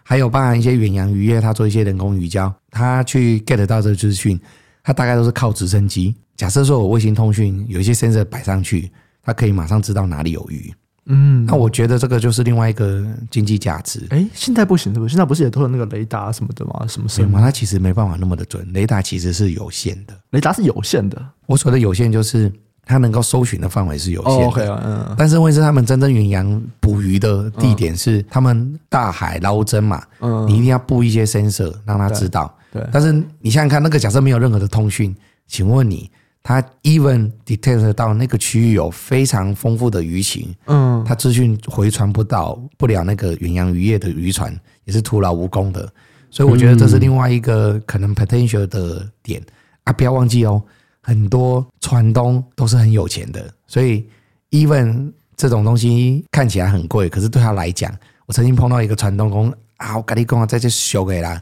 [0.02, 4.39] 还有包含一些远洋渔业，它做一些人工鱼礁，它去 get 到这个资讯，
[4.84, 6.15] 它大概都是靠直升机。
[6.36, 8.89] 假设说我卫星通讯有一些 sensor 摆上去，
[9.21, 10.74] 它可以马上知道哪里有鱼。
[11.06, 14.06] 嗯，那我觉得这个就是另外一个经济价值。
[14.12, 15.14] 哎，现在不行，是不是？
[15.14, 16.86] 现在不是也都有那个雷达什么的吗？
[16.88, 17.40] 什么什么？
[17.40, 20.14] 它其实没办法那么的准，雷达其实是有限的。
[20.30, 21.20] 雷达是有限的。
[21.48, 22.52] 我说的有限就是
[22.86, 24.46] 它能够搜寻的范围是有限的。
[24.46, 25.16] OK 啊，嗯。
[25.18, 30.04] 但是问题是他们真正远洋捕鱼的地点是他们大海捞针嘛？
[30.20, 30.46] 嗯。
[30.48, 32.56] 你一定要布一些 sensor 让他知道。
[32.72, 32.88] 对。
[32.92, 35.16] 但是你想想看，那个假设没有任何的通讯，
[35.48, 36.10] 请问你？
[36.44, 44.52] 它 even detect 到那个区域有非常丰富的鱼情，嗯，它资讯回传不到不了那个远洋渔业的渔船，
[44.86, 45.88] 也是徒劳无功的。
[46.32, 49.40] 所以我觉得这是另外一个可能 potential 的点
[49.84, 49.94] 啊！
[49.94, 50.64] 不要忘记哦，
[51.02, 54.04] 很多船东都是很有钱的，所以
[54.50, 57.94] even 这种东西看起来很贵，可是对他来讲，
[58.26, 61.40] 我曾经碰到一个船东工啊，我跟你讲在这修给啦，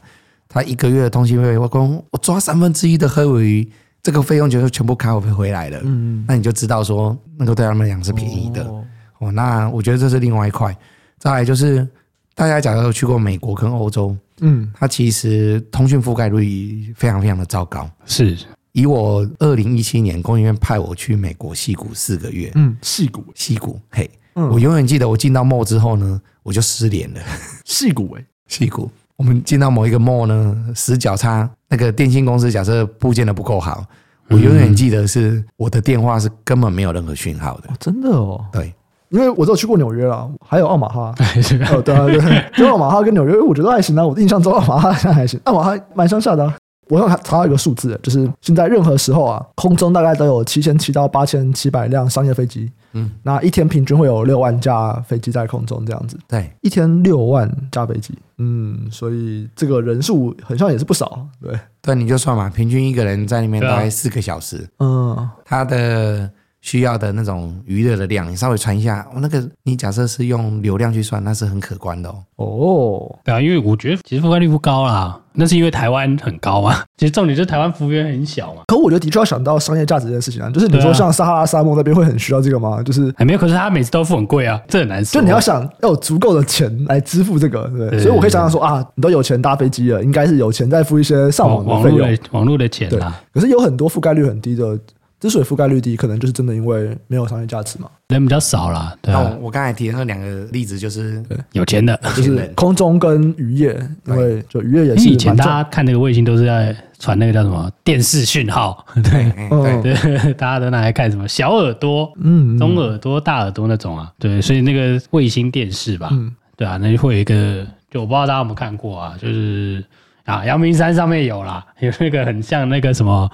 [0.48, 3.72] 他一个月的通信费，我讲我抓三分之一的黑尾鱼。
[4.02, 8.84] 这个费用就是全部卡我回来了，嗯，那你就知道说，那个对他们来讲是便宜的哦，
[9.18, 9.32] 哦。
[9.32, 10.74] 那我觉得这是另外一块。
[11.18, 11.86] 再来就是，
[12.34, 17.90] 大家假如有去过美国跟欧洲，嗯，它其实通讯覆盖率非常非常的糟糕。
[18.06, 18.38] 是，
[18.72, 27.20] 以我二零一七年工研院派我去美国矽谷四个月，嗯，矽谷，矽谷，嘿，嗯，我永远记得我进到 mall 之后呢，我就失联了。
[27.66, 28.90] 矽谷，哎，矽谷。
[29.20, 33.84] 我们进到某一个 mall 呢，死角差，那个电信公司假设部件的不够好，
[34.30, 37.68] 我永远记得是我的电话是根本没有任何讯号的。
[37.68, 38.42] 哦，真的哦。
[38.50, 38.74] 对，
[39.10, 41.14] 因为我只有去过纽约了，还有奥马哈。
[41.70, 44.06] 哦，对啊，对，就奥马哈跟纽约，我觉得还行啊。
[44.06, 46.56] 我印象中奥马哈还行，奥马哈蛮乡下的啊。
[46.90, 52.70] 我有查到一个数字，就是现在任何时候啊，空中大概都有七千七到八千七百辆商业飞机。
[52.92, 56.18] 嗯，那一天平均会有六万架飞机在空中这样子。
[56.26, 58.12] 对，一天六万架飞机。
[58.38, 61.26] 嗯，所以这个人数好像也是不少。
[61.40, 64.68] 对，对，你就算嘛，平均一个人在里面大概四个小时。
[64.80, 66.30] 嗯，他的。
[66.60, 72.22] 需要的那种娱乐的量，你稍微传一下，哦，那个你假设是用流量去算，那是很可观的哦。
[72.36, 76.84] 哦，对啊，因为我觉得其实覆盖率不高啦，那是因为台湾很高啊。
[76.98, 78.62] 其实重点就是台湾服务员很小嘛。
[78.66, 82.82] 可我觉得的确要想到商业价值这件事情啊，就是你说像撒哈拉沙漠那边会很需要这个吗？
[82.82, 85.18] 就是还没有，可是他每次都付很贵啊，这很难说。
[85.18, 93.18] 就你要想要有足够的钱来支付这个，对，对，对，所以我可以想象说啊，你都有钱搭飞机了，应该是有钱再付一些上网的费用，网络的钱啦。
[93.32, 94.78] 可是有很多覆盖率很低的。
[95.20, 98.96] 之所以覆盖率低，可能就是真的因为没有商业价值嘛，人比较少啦。
[99.02, 105.06] 对啊，我刚才提的那两个例子就是有钱的，就是空中跟渔业，因为就渔业也是。
[105.10, 116.10] 以前大家看那个卫星都是在传那个叫什么电视讯号， 对对对， 大家都拿来看什么小耳朵、嗯，中耳朵、大耳朵那种啊，对，所以那个卫星电视吧，
[116.56, 119.84] 对啊，那就会有一个，就我不知道大家有没有看过啊，就是
[120.24, 123.30] 啊，阳明山上面有啦，有那个很像那个什么。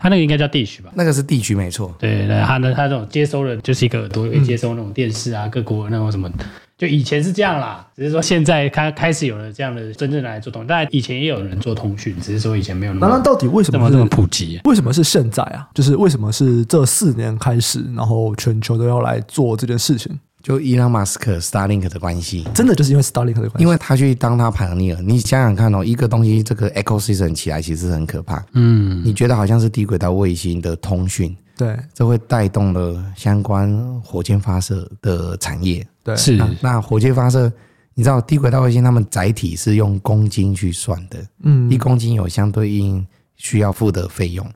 [0.00, 0.90] 它那个应该叫 dish 吧？
[0.94, 1.94] 那个是地区没错。
[1.98, 6.30] 对对，它那，它这种接收的，就是一个耳朵可以接收那种电视啊，嗯、各国那种什么，
[6.78, 7.86] 就以前是这样啦。
[7.94, 13.06] 只是说现在开开始有了这样的真正来做通，但以前也有人做通讯，只是说以前没有那么。
[13.06, 14.58] 那那到底为什么，这么普及？
[14.64, 15.68] 为什么是现在啊？
[15.74, 20.18] 就是为什么是这四年开始，然后全球都要来做这件事情？
[20.42, 25.00] 就伊朗马斯克 Starlink 的关系，真的就是因为 Starlink 的关系，因为他去当他 pioneer。
[25.02, 28.44] 你想想看哦，一个东西这个 ecosystem 起来其实很可怕。
[28.52, 35.86] 嗯，你觉得好像是低轨道卫星的通讯，对，这会带动了相关火箭发射的产业。
[36.02, 36.42] 对，是。
[36.60, 37.52] 那火箭发射，
[37.94, 41.18] 你知道低轨道卫星他们载体是用公斤去算的。
[41.42, 44.46] 嗯，一公斤有相对应需要付的费用。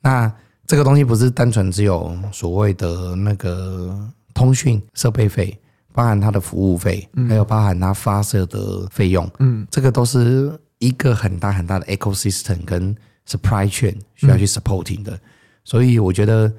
[0.00, 0.30] 那
[0.66, 3.96] 这个东西不是单纯只有所谓的那个
[4.34, 5.58] 通讯设备费，
[5.92, 9.28] 包含它的服务费，还有包含它发射的费用。
[9.38, 12.94] 嗯，这个都是一个很大很大的 ecosystem 跟
[13.28, 15.18] supply chain 需要去 supporting 的。
[15.64, 16.50] 所以我觉得，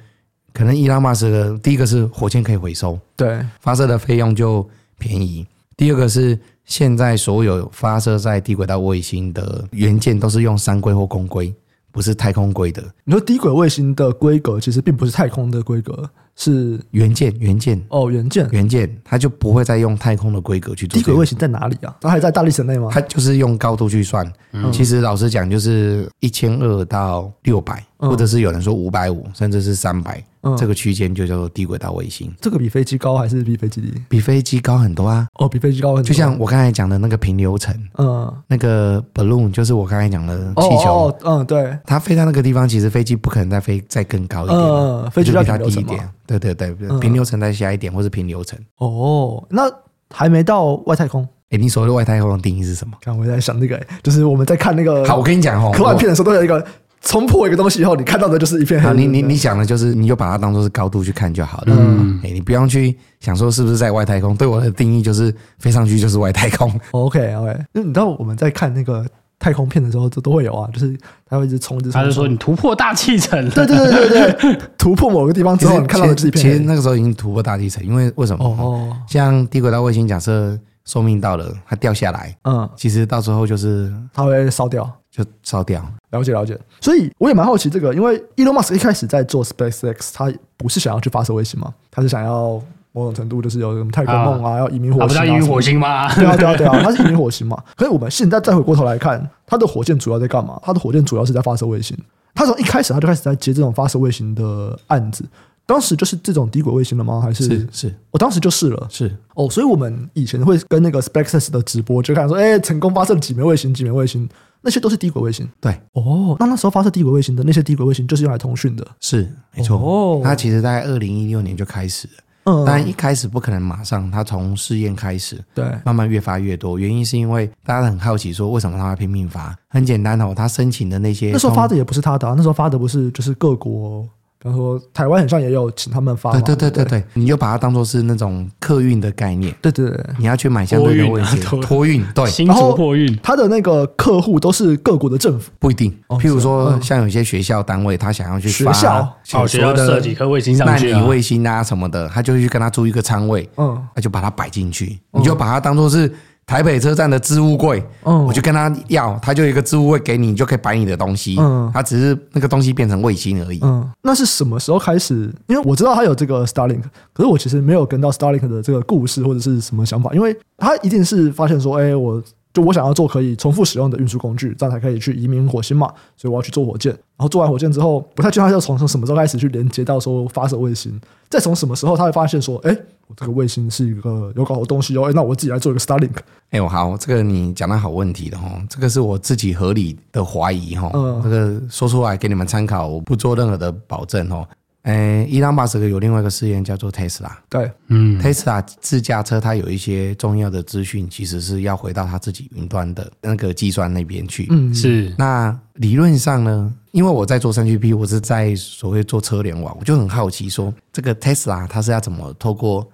[0.53, 5.47] 可能伊拉马斯的第一个是火箭可以回收，对，发射的费用就便宜。
[5.75, 11.51] 第二个是现在所有发射在低轨道卫星的元件都是用三规或公规，
[11.91, 12.81] 不是太空规格。
[13.03, 16.09] 你说低轨卫星的规格其实并不是太空的规格。
[16.35, 20.97] 是元件，元件哦，元件，元件，它就不会再用太空的规格去做。
[20.97, 21.93] 低轨卫星在哪里啊？
[21.99, 22.87] 它还在大力神内吗？
[22.93, 24.25] 它就是用高度去算。
[24.53, 30.23] 嗯、其实老实讲，就是一千二到六百，或者是有人说五百五，甚至是三百。
[30.41, 32.33] 嗯，这个区间就叫做低轨道卫星。
[32.39, 33.93] 这个比飞机高还是比飞机低？
[34.07, 35.27] 比飞机高很多啊！
[35.35, 36.03] 哦，比飞机高很多。
[36.03, 46.09] 就像我刚才讲的那个平流层，嗯，那个 balloon 就是我刚才讲的气球，哦，嗯，对，它飞到那个地方，其实飞机不可能再飞再更高一点，嗯，飞机要比它低一点。
[46.25, 48.57] 对对对，平流层再下一点，或是平流层。
[48.77, 49.63] 哦，那
[50.09, 51.27] 还没到外太空？
[51.49, 52.93] 哎，你所谓的外太空的定义是什么？
[53.01, 56.65] 刚我在想那个，就是我们在看那个，好，我跟你讲哦，科幻片的时候都有一个。
[57.01, 58.93] 冲破一个东西以后，你看到的就是一片黑。
[58.93, 61.75] 你你你想的就是，你就把它当做是高度去看就好了。
[61.77, 64.35] 嗯，哎，你不用去想说是不是在外太空。
[64.35, 66.69] 对我的定义就是飞上去就是外太空。
[66.91, 69.05] OK OK，因为你知道我们在看那个
[69.39, 72.01] 太空片的时候，这都会有啊，就是它会一直冲，一直冲。
[72.01, 73.49] 他就说你突破大气层。
[73.51, 76.43] 对对对对对， 突破某个地方之后，你看到的这一片。
[76.43, 78.43] 其实那个时候已经突破大气层，因为为什么？
[78.43, 84.91] 哦，像低轨道卫星，假设寿命到了，它掉下来，嗯，其实到时候就是它会烧掉。
[85.23, 86.57] 就烧掉，了解了解。
[86.79, 91.73] 所以我也蛮好奇这个，因为 Elon Musk 一开始在做 SpaceX，他不是想要去发射卫星吗？
[91.91, 92.61] 他是想要
[92.93, 95.25] 某种程度就是有什么太空梦啊，要移民火星啊？
[95.25, 96.13] 移民火星吗？
[96.15, 97.61] 对啊对啊对啊， 他是移民火星嘛。
[97.75, 100.59] 可是我们现在再回过头来看，他的火箭主要在干嘛？
[100.63, 101.97] 他的火箭主要是在发射卫星。
[102.33, 105.25] 他从一开始他就开始在接这种发射卫星的案子。
[105.65, 107.21] 当时就是这种低轨卫星了吗？
[107.21, 107.95] 还是是是？
[108.09, 108.87] 我当时就是了。
[108.89, 114.27] 是哦，所以我们以前会跟那个 SpaceX 的直播就看说，哎，成功发射了几枚卫星，几枚卫星。
[114.61, 116.35] 那些都是低轨卫星，对哦。
[116.39, 119.77] 那那时候发射低轨卫星的那些低轨卫星，就是用来通讯的，是没错。
[119.77, 126.77] 哦，它其实在二零一六年就开始了，嗯，但一开始不可能马上，它从试验开始，对，慢慢越发越多。
[126.77, 129.55] 原因是因为大家很好奇，说为什么他会拼命发？
[129.69, 134.07] 很简单哦，他申请的那些，那时候发的也不是他的，那时候发的不是就是各国。
[134.41, 145.93] 比方说，台湾好像也有请他们发，对对对对对，你就把它当做是那种客运的概念，对对对，你要去买相对的位置，托运，对，新竹货运，他的那个客户都是各国的政府，不一定。
[146.11, 148.99] 譬如说，像有些学校单位，他想要去学校，
[149.33, 156.09] 哦，学校设几颗卫星上去，纳米卫星啊什么的，他就去跟他租一个仓位，嗯，他就把它摆进去，你就把它当做是。
[156.49, 165.31] 台北车站的置物柜，嗯，我就跟他要，他就有一个置物柜给你，你就可以摆你的东西，嗯，他只是那个东西变成卫星而已，嗯，那是什么时候开始？
[165.45, 166.81] 因为我知道他有这个 Starlink，
[167.13, 172.19] 可是我其实没有跟到 Starlink 的这个故事或者是什么想法，因为他一定是发现说，哎，我
[172.53, 182.77] 就我想要做可以重复使用的运输工具，这样才可以去移民火星嘛，所以我要去做火箭，然后做完火箭之后，不太确定他要从从什么时候开始去连接到说发射卫星，再从什么时候他会发现说，哎。
[183.09, 186.11] 我这个卫星是一个有搞的东西哦，那我自己来做一个 Starlink。
[186.51, 194.47] 哎，我好，这个你讲的好问题的哦，这个是我自己合理的怀疑哈，嗯、这个说出来给你们参考，我不做任何的保证哦。
[194.89, 205.13] 哎，伊朗马斯克有另外一个试验叫做 Tesla，对，嗯，Tesla 自驾车它有一些重要的资讯，其实是要回到它自己云端的那个计算那边去，嗯，是。
[205.15, 212.89] 那理论上呢，因为我在做三 GP，我是在所谓做车联网，我就很好奇说，这个 Tesla 它是要怎么透过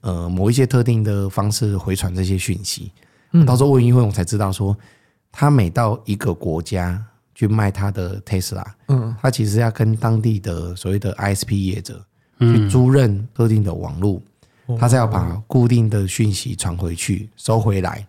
[0.00, 2.90] 呃，某一些特定的方式回传这些讯息，
[3.32, 4.76] 嗯，到时候问一问，我才知道说，
[5.30, 7.00] 它每到一个国家
[7.38, 12.04] 去卖他的 Tesla，嗯，他其实要跟当地的所谓的 ISP 业者
[12.40, 14.20] 去租任特定的网络，
[14.76, 18.04] 他才要把固定的讯息传回去收回来。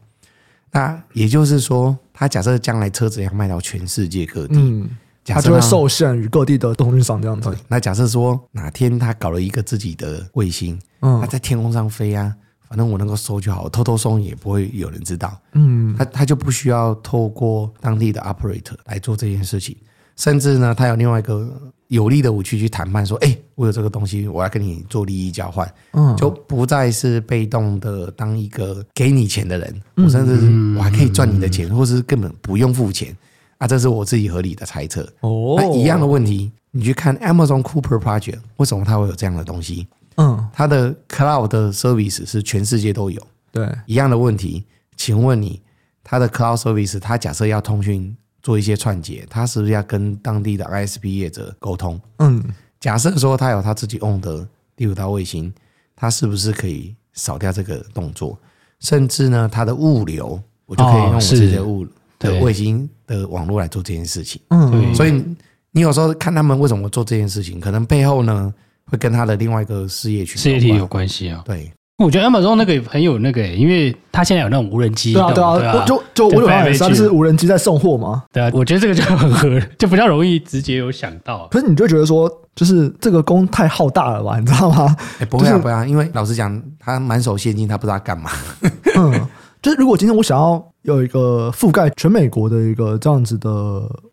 [0.72, 4.89] 那也就是说，他假设将来车子要卖到全世界各地，嗯。
[5.26, 7.56] 他就会受限于各地的通讯商这样子。
[7.68, 12.36] 那假设说哪天他搞了一个自己的卫星，嗯，他在天空上飞啊，
[12.69, 15.36] 反正我能够收就好，偷偷收也不会有人知道。
[15.53, 19.75] 嗯，他他就不需要透过当地的 operator 来做这件事情，
[20.15, 21.51] 甚至呢，他有另外一个
[21.88, 33.17] 有利的武器去谈判，说，哎，我有这个东西，我要跟你做利益交换，嗯，就不再是被动的当一个给你钱的人，我甚至是我还可以赚你的钱，或是根本不用付钱。
[33.58, 35.01] 啊，这是我自己合理的猜测。
[35.19, 39.86] 哦，那一样的问题，你去看 Amazon Cooper Project，为什么它会有这样的东西？
[40.15, 43.22] 嗯，它的 Cloud Service 是全世界都有。
[43.52, 45.62] 对，一样的问题，请问你，
[46.04, 52.00] 它的 Cloud Service，它假设要通讯做一些串接，它是不是要跟当地的 ISP 业者沟通？
[52.17, 52.43] 嗯，
[52.80, 55.52] 假设说它有它自己用的第五道卫星，
[55.95, 58.38] 它是不是可以扫掉这个动作？
[58.80, 61.86] 甚至呢，它的物流，我就可以用我自己的物
[62.19, 64.41] 的卫星的网络来做这件事情。
[64.50, 65.24] 嗯，所以
[65.72, 68.54] 你有时候看他们为什么做这件事情，可能背后呢
[68.91, 71.41] 会跟他的另外一个事业群事业体有关系啊。
[71.45, 71.71] 对。
[71.97, 78.23] 我觉得 Amazon 那个很有那个，因为他现在有那种无人机，对啊对啊，就就我有他是无人机在送货嘛。
[78.32, 81.45] 对啊，我觉得这个就很合， 就比较容易直接有想到。
[81.52, 84.39] 可是你就觉得说，就是这个工太浩大了吧？
[84.39, 84.95] 你知道吗？
[85.19, 88.32] 哎，不会啊，不会啊，因为老实讲，他满手现金，他不知道干嘛。
[88.95, 89.28] 嗯，
[89.62, 93.49] 就是如果今天我想要有一个覆盖全美国的一个这样子的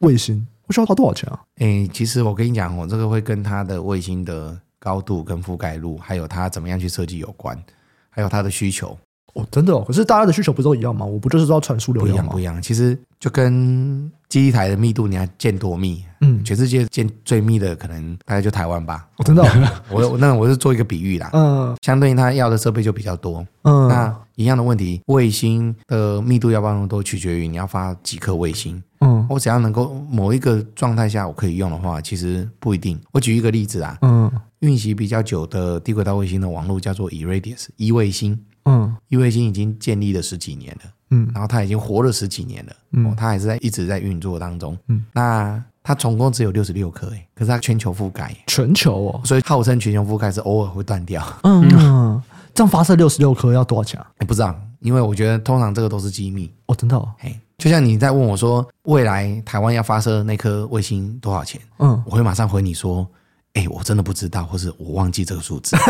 [0.00, 1.38] 卫星，我需要花多少钱啊？
[1.58, 7.60] 哎，其实我跟你讲我，这个会跟他的卫星的高度跟覆盖度，还有它怎么样去设计有关。
[8.08, 8.96] 还有它的需求
[9.36, 9.84] 哦，真的哦。
[9.86, 11.04] 可是大家的需求不都一样吗？
[11.04, 12.32] 我不就是要传输流量吗？
[12.32, 12.62] 不一样，不一样。
[12.62, 16.02] 其实就跟基地台的密度，你要建多密？
[16.22, 19.06] 嗯，全世界建最密的可能大概就台湾吧。
[19.18, 19.70] 哦，真的哦。
[19.92, 21.30] 我那我是做一个比喻啦。
[21.34, 21.76] 嗯。
[21.82, 23.46] 相对应，它要的设备就比较多。
[23.62, 23.86] 嗯。
[23.88, 28.82] 那一样的问题，卫星的密度要不要那么多，取决于你要发几颗卫星。
[29.00, 29.26] 嗯。
[29.28, 32.98] 我只要能够某一个状态下我可以用的话，其实不一定。
[33.12, 33.98] 我举一个例子啊。
[34.00, 34.32] 嗯。
[34.60, 52.20] 运行比较久的低轨道卫星的网络叫做 eRadius 一卫星，嗯，一卫星已经建立了十几年了，嗯，然后它已经活了十几年了，嗯，它还是在一直在运作当中，嗯，那它总共只有六十六颗，可是它全球覆盖，全球哦，所以号称全球覆盖是偶尔会断掉，嗯，
[52.54, 54.06] 这样发射六十六颗要多少钱啊？
[54.26, 56.52] 不知道，因为我觉得通常这个都是机密。
[56.66, 63.06] 哦，真的，嘿，就像你在问我说未来台湾要发射那颗卫星多少钱，嗯，我会马上回你说。
[63.56, 65.74] 哎、欸，我真的不知道，或是我忘记这个数字，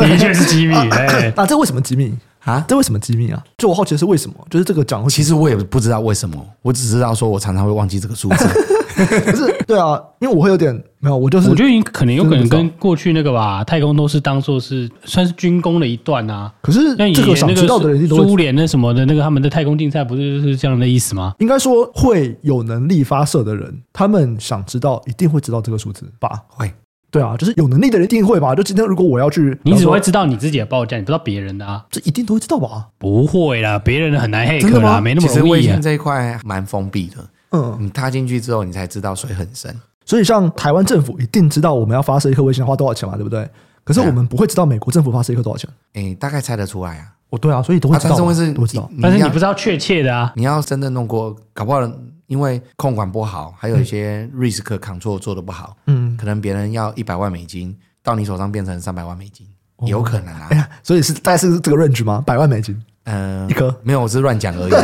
[0.00, 0.74] 的确是机密。
[0.90, 2.64] 哎、欸，那这为什么机密啊？
[2.68, 3.42] 这为什么机密啊？
[3.58, 4.36] 就我好奇的是为什么？
[4.50, 8.46] 就是这个讲，其实我也不知道为什么，我只知道说我常常会忘记这个数字。
[8.94, 16.52] 不是，对啊，因为我会有点没有，我就是我觉得你可能有可能跟过去那个吧，太空都是当做是算是军工的一段啊。
[16.62, 21.34] 可是，那这个想知道的人，苏联那什么的那个他们的太空竞赛不是是这样的意思吗？
[21.40, 26.42] 应该说会有能力发射的人，他们想知道一定会知道这个数字吧？
[26.46, 26.72] 会，
[27.14, 28.56] 对啊，就是有能力的人一定会吧？
[28.56, 31.86] 就今天如果我要去，你只会知道你自己的报价，你不知道别人的啊？
[31.88, 32.88] 这一定都会知道吧？
[32.98, 35.38] 不会啦，别人的很难黑客啦，没那么容易。
[35.38, 37.24] 其实卫星这一块蛮封闭的。
[37.52, 39.72] 嗯，你踏进去之后，你才知道水很深。
[40.04, 43.48] 所以，像台湾政府一定知道我们要发射一颗卫星要花多少钱嘛，对不对？
[43.84, 45.70] 可是我们不会知道美国政府发射一颗多少钱。
[45.92, 47.12] 哎、欸，大概猜得出来啊。
[47.30, 48.16] 哦，对啊，所以都会知道。
[48.18, 50.32] 但是都知道，但是你不知道确切的啊。
[50.34, 51.80] 你要真的弄过，搞不好
[52.26, 59.46] 因为控管不好，还有一些 risk control 做的不好，嗯，可能别人要一百万美金到你手上变成三百万美金，
[59.76, 60.48] 哦、有可能啊。
[60.50, 62.22] 哎呀，所以是大概是这个 range 吗？
[62.26, 62.80] 百万美金？
[63.04, 64.72] 嗯，一颗没有，我是乱讲而已。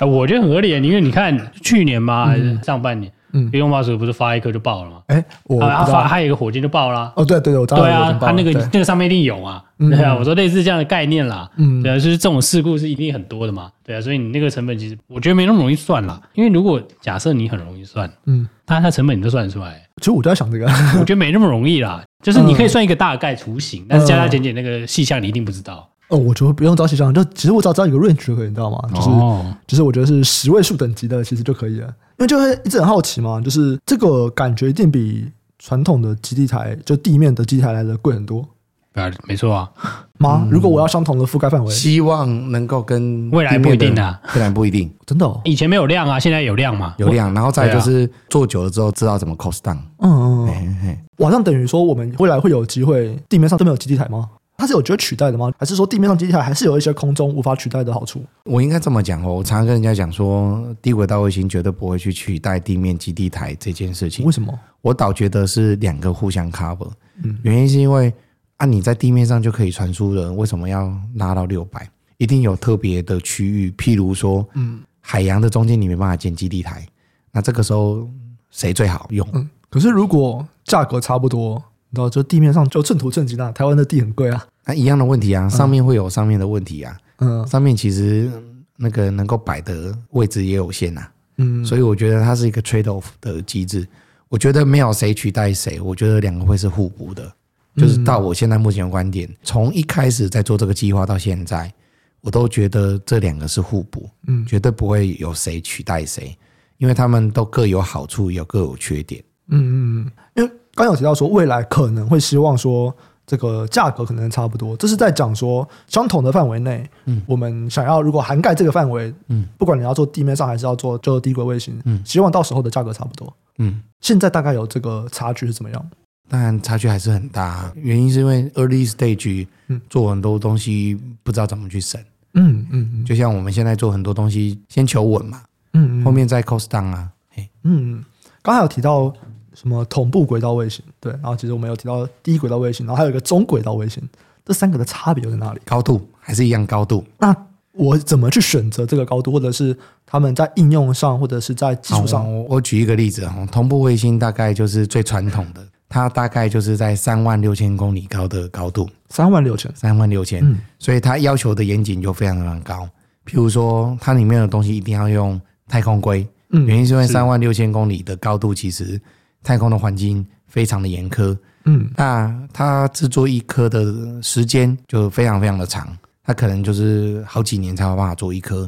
[0.04, 4.96] 我觉得很合理，因为你看去年嘛，还是上半年，嗯，伊隆马斯克不是发一颗就爆了吗？
[5.08, 7.12] 哎，我他发还有一个火箭就爆了。
[7.16, 7.82] 哦，对对对，我知道。
[7.82, 9.62] 对啊，他那个那个上面一定有啊。
[9.90, 11.50] 对啊，我说类似这样的概念啦。
[11.56, 13.70] 嗯，对啊，就是这种事故是一定很多的嘛。
[13.84, 16.20] 对啊，所以你那个成本其实我觉得没那么容易算啦。
[16.34, 19.80] 因为如果假设你很容易算，嗯，它它成本你都算得出来。
[19.98, 20.66] 其实我就在想这个，
[20.98, 22.02] 我觉得没那么容易啦。
[22.22, 25.88] 就是你可以算一个大概雏形，但是加加减减那个细项你一定不知道。
[26.08, 28.78] 哦，我觉得不用找细项，就其实我只要知道一个 range 就可以，你知道吗？
[28.94, 31.86] 就是、哦、就是我觉得是十位数等级的，其实就可以了。
[32.18, 35.26] 因为就会一直很好奇嘛，就是这个感觉一定比
[35.58, 38.46] 传统的基地台就地面的基地台来的贵很多。
[38.94, 39.70] 啊，没错啊。
[40.18, 45.40] 妈，如果我要相同的覆盖范围，希望能够跟未来不一定啊，未来不一定，真的、哦。
[45.44, 49.76] 以前没有量啊，现在有量嘛，有量，然后再就是做久了之后知道怎么 cost down。
[49.98, 50.98] 嗯嗯嗯。
[51.18, 54.30] 晚上等于说我们未来会有机会地面上都没有基地台吗？
[54.56, 55.50] 它是有觉得取代的吗？
[55.58, 58.22] 还是说地面上基地台还是有一些空中无法取代的好处？
[58.44, 64.24] 我应该这么讲哦，我常常跟人家讲说，低轨道卫星绝对不会去取代地面基地台这件事情。
[64.24, 64.56] 为什么？
[64.82, 66.88] 我倒觉得是两个互相 cover。
[67.24, 68.14] 嗯，原因是因为。
[68.56, 71.88] 啊，你在地面上就可以传输了，为什么要拉到六百？
[72.18, 76.86] 一定有特别的区域，譬如说，嗯，海洋的中间你没办法建基地台，
[77.32, 78.08] 那这个时候
[78.50, 79.28] 谁最好用？
[79.32, 88.30] 嗯，可是如果价格差不多，你知道，就地面上就寸土寸金啊，台湾的地很贵啊，那一样的问题啊，上面会有上面的问题啊，嗯，上面其实
[88.76, 91.02] 那个能够摆的位置也有限呐，
[91.38, 93.86] 嗯，所以我觉得它是一个 trade off 的机制，
[94.28, 97.30] 我觉得没有谁取代谁，我觉得两个会是互补的。
[97.76, 101.72] 就是到我现在目前的观点，从一开始在做这个计划到现在，
[102.20, 106.36] 我都觉得这两个是互补，嗯，绝对不会有谁取代谁，
[106.78, 112.94] 因为他们都各有好处，有各有缺点，嗯嗯，因为刚有提到说未来可能会希望说
[113.26, 114.76] 这个价格可能差不多。
[114.76, 125.90] 这是在讲说相同的范围内，嗯，我们想要如果涵盖这个范围，嗯，不管你要做地面上还是要做就低轨卫星，嗯，希望到时候的价格差不多，嗯，现在大概有这个差距是怎么样？
[126.28, 132.00] 当然差距还是很大，原因是因为 early stage，嗯，做很多东西不知道怎么去省，
[132.34, 138.04] 嗯嗯，就像我们现在做很多东西先求稳嘛，嗯，后面再 cost down 啊，嘿，嗯，
[138.42, 139.12] 刚才有提到。
[139.56, 140.84] 什么同步轨道卫星？
[140.98, 144.02] 对，然后其实我们有提到低轨道卫星，然后还有一个中轨道卫星，
[144.44, 145.60] 这三个的差别又在哪里？
[145.64, 147.04] 高度还是一样高度？
[147.18, 147.32] 那
[147.70, 152.28] 我怎么去选择这个高度，或者是他们在应用上，或者是在技术上？
[152.46, 155.64] 我举一个例子啊，同步卫星大概就是最传统的，
[155.94, 162.88] 它大概就是在三万六千公里高的高度，三万六千，三万六千，嗯，所以它要求的严谨就非常非常高。
[163.24, 169.00] 譬如说，它里面的东西一定要用太空硅，嗯，原因是因为三万六千公里的高度其实。
[169.46, 171.36] 太空的环境非常的严苛，
[171.66, 173.84] 嗯，那它制作一颗的
[174.22, 178.66] 时间就非常非常的长，它可能就是好几年才有办法做一颗。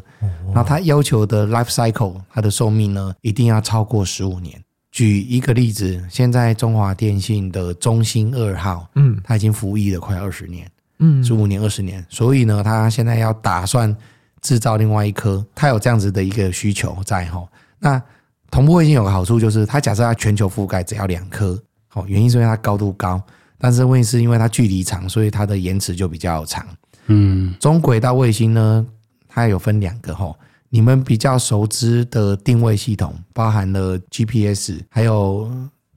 [0.54, 4.62] 那它要求的 life cycle，它的寿命呢，一定要超过十五年。
[4.96, 10.66] 举一个例子，现在中华电信的中兴二号，嗯，它已经服役了快二十年，
[11.00, 13.94] 嗯，十五年、二十年，所以呢，它现在要打算
[14.40, 17.46] 制造另外一颗，它有这样子的一个需求在哈，
[17.78, 18.02] 那。
[18.48, 21.60] 同步卫星有个好处就是，它假设它全球覆盖只要两颗，
[21.94, 23.20] 哦，原因是因为它高度高，
[23.58, 26.64] 但是问题是因为它距离长，所以它的延迟就比较长。
[27.06, 28.86] 嗯，中轨道卫星呢，
[29.28, 30.32] 它有分两个哈，
[30.68, 35.50] 你们比较熟知的定位系统，包含了 GPS，还有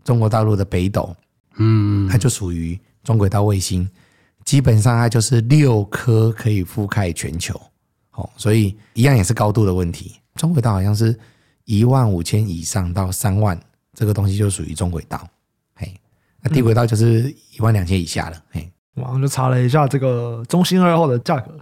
[0.04, 1.16] 中国大陆的北斗，
[1.58, 3.90] 嗯，它就属于中轨道卫星，
[4.46, 7.60] 基本上它就是六颗可以覆盖全球，
[8.14, 10.16] 哦，所以一样也是高度的问题。
[10.36, 11.18] 中轨道好像是。
[11.66, 13.56] 一万五千以上到三万，
[13.94, 15.30] 这个东西就属于中轨道，
[15.76, 15.94] 嘿，
[16.42, 18.68] 那低轨道就是一万两千以下了，嘿。
[18.96, 21.60] 网上就查了一下这个中兴二号的价格，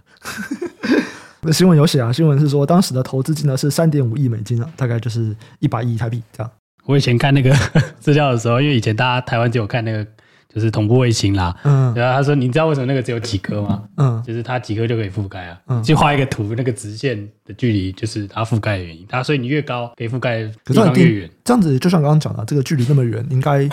[1.47, 6.51] 那新闻有写啊，新闻是说当时的投资金额是三点五亿美金啊，大概就是一百亿台币这样。
[6.85, 7.55] 我以前看那个
[7.99, 10.05] 资料的时候，因为以前大家台湾只有看那个。
[10.49, 13.83] 就是同步卫星啦，嗯，然后他说，你知道为什么那个只有几颗吗？
[13.97, 23.69] 嗯，就是它几颗就可以覆盖啊，嗯，就画一个图，那个直线的距离就是它覆盖的原因，它所以你越高可以覆盖地方越远，这样子就像刚刚讲的，这个距离那么远，应该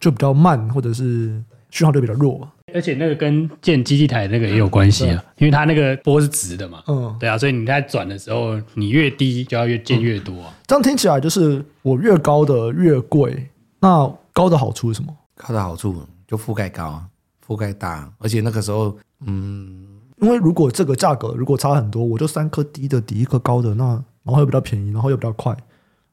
[0.00, 1.40] 就比较慢，或者是
[1.76, 13.50] 讯号就比较弱，而且那个跟建基地台那个也有关系啊，嗯，因为它那个波是直的嘛，嗯，对啊，所以你在转的时候，你越低就要越建越多，啊，这样听起来就是我越高的越贵，
[13.80, 15.14] 那高的好处是什么？
[15.34, 17.04] 高的好处就覆盖高，
[17.46, 18.96] 覆盖大，而且那个时候，
[19.26, 19.86] 嗯，
[20.22, 23.84] 因为如果这个价格如果差很多，我就三颗低的抵一颗高的，那
[24.22, 25.54] 然后又比较便宜，然后又比较快，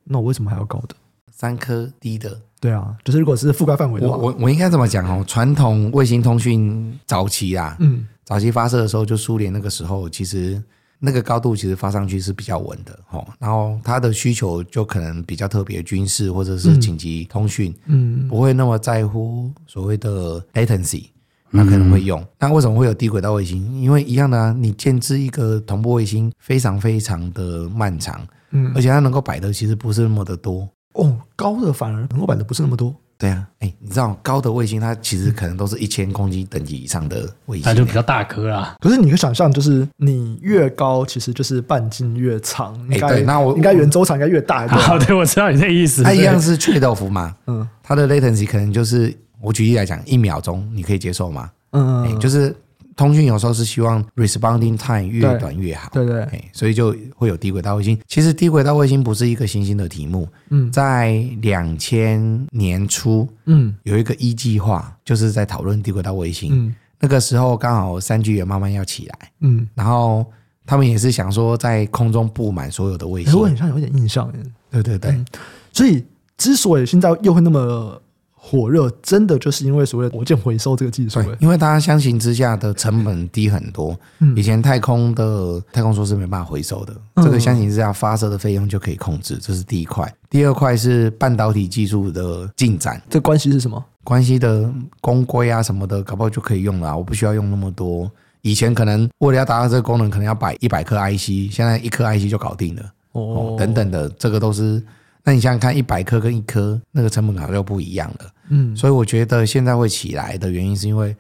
[0.04, 0.96] 那我为什么还要高的？
[1.32, 10.64] 三颗低的，对啊，就是如果是覆盖范围的话，我我我应该这么讲哦，传统卫星通讯早期啊，嗯，早期发射的时候，就苏联那个时候其实。
[11.06, 12.98] 那个高度其实发上去是比较稳的，
[13.38, 21.08] 然后它的需求就可能比较特别，军事或者是紧急通讯，嗯，不会那么在乎所谓的 latency，
[21.50, 22.26] 那可能会用。
[22.40, 23.82] 那为什么会有低轨道卫星？
[23.82, 32.94] 因为一样的啊，你建置一个同步卫星非常非常的漫长，嗯，而且它能够摆的其实不是那么的多，哦，高的反而能够摆的不是那么多。
[33.18, 38.76] 对啊，哎，你知道高的卫星，它其实可能都是一千公斤等级以上的卫星，那就比较大颗啦。
[38.82, 42.74] 可是你可以想象，就是你越高，其实就是半径越长。
[42.92, 44.78] 哎，对，那我应该圆周长应该越大一点。
[44.82, 46.04] 好，对，我知道你这意思。
[46.04, 51.50] 它一样是 trade off 嘛，嗯，它的 latency 可能就是我举例来讲，一秒钟你可以接受吗？
[51.72, 52.54] 嗯，就是。
[52.96, 58.00] 通讯有时候是希望 responding time 越短越好，对对，对，所以就会有低轨道卫星。
[58.08, 66.52] 其实低轨道卫星不是一个新兴的题目，嗯，在两千年初，嗯，有一个一计划，就是在讨论低轨道卫星。
[66.54, 70.26] 嗯，那个时候刚好三 G 也慢慢要起来，嗯，然后
[70.66, 73.34] 他们也是想说在空中布满所有的卫星。
[73.40, 74.32] 我好像有点印象，
[74.70, 75.26] 对对对，嗯，
[75.72, 76.04] 所以
[76.38, 78.00] 之所以现在又会那么。
[78.46, 83.98] 火热真的就是因为所谓的火箭回收这个技术，因为大家相形之下的成本低很多。
[84.36, 90.14] 以前太空的太空梭是没办法回收的，这个相形之下发射的费用就可以控制，这是第一块。
[90.30, 93.82] 第二块是半导体技术的进展，这关系是什么？
[94.04, 94.70] 关系的
[95.00, 96.98] 公规啊什么的，搞不好就可以用了。
[96.98, 102.84] 我不需要用那么多，以前可能为了要达到这个功能，可能要摆一百颗 IC，现在一颗 IC 就搞定了。
[103.14, 104.84] 哦，等等的，这个都是。
[105.24, 108.32] 那你想想看，一百颗跟一颗那个成本可能就不一样了。
[108.50, 111.16] 嗯，所以我觉得现在会起来的原因，是因为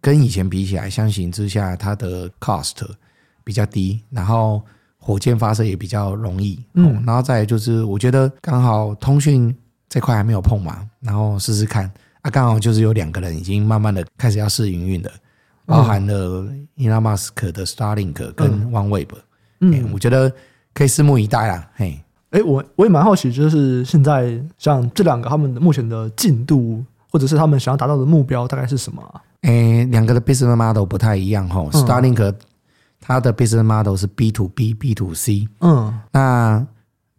[0.00, 2.88] 跟以前比起来，相形之下，它的 cost
[3.42, 4.62] 比较低，然后
[4.96, 6.64] 火箭发射也比较容易。
[6.74, 9.54] 嗯，然后再来就是，我觉得刚好通讯
[9.88, 11.90] 这块还没有碰嘛，然后试试看
[12.20, 15.10] 啊，刚好就是有两个人已经慢慢的开始要试营运了，
[15.66, 19.08] 包含了 Elon Musk 的 Starlink 跟 OneWeb，
[19.60, 20.32] 嗯，嗯，我觉得
[20.72, 21.68] 可以拭目以待啦。
[21.74, 22.00] 嘿，
[22.32, 29.02] 哎，我我也蛮好奇，就是现在像这两个他们目前的进度，或者是他们想要达到的目标大概是什么？
[29.42, 31.64] 哎，两个的 business model 不太一样哈。
[31.72, 32.34] Starlink
[33.00, 36.66] 它的 business model 是 B to B、B to C，嗯，那。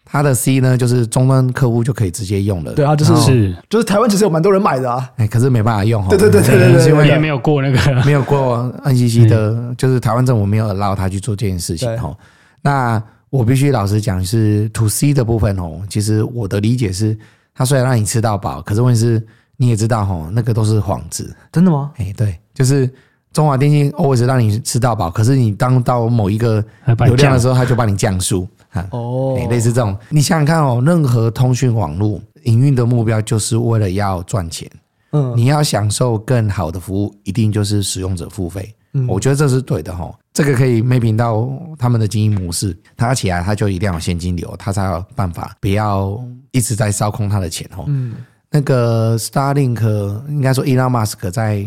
[0.05, 2.73] 它的 C 呢，就是终端客户就可以直接用了。
[2.73, 5.09] 对啊，就是是，就是台湾其实有蛮多人买的啊。
[5.15, 6.07] 哎，可是没办法用。
[6.09, 12.15] 对对对对对，因为没有过那个，没有过 NCC 的，就是台湾政府没有 allow 他去做这件事情哈。
[12.61, 13.01] 那
[13.33, 15.81] 我必须老实讲，是 To C 的部分哦。
[15.89, 17.17] 其实我的理解是，
[17.55, 19.25] 它虽然让你吃到饱，可是问题是
[19.57, 21.35] 你也知道哦，那个都是幌子。
[21.51, 21.91] 真的吗？
[21.97, 22.87] 哎，对，就是
[23.31, 26.63] 中华电信 always 让你吃到饱，可是你当到某一个
[27.05, 28.47] 流量的时候，它就帮你降速。
[28.91, 34.69] 哦，类似这种，你想想看哦，任何通讯网络营运的目标就是为了要赚钱。
[35.11, 38.75] 嗯，你要享受更好的服务，一定就是使用者付费。
[38.93, 40.13] 嗯，我觉得这是对的哈。
[40.33, 46.19] 这个可以 mapping 到他们的经营模式，他起来他就一定要有现金流，他才有办法不要
[46.51, 47.85] 一直在烧空他的钱哦。
[47.87, 48.15] 嗯，
[48.49, 49.81] 那个 Starlink
[50.27, 51.65] 应该说 Elon Musk 在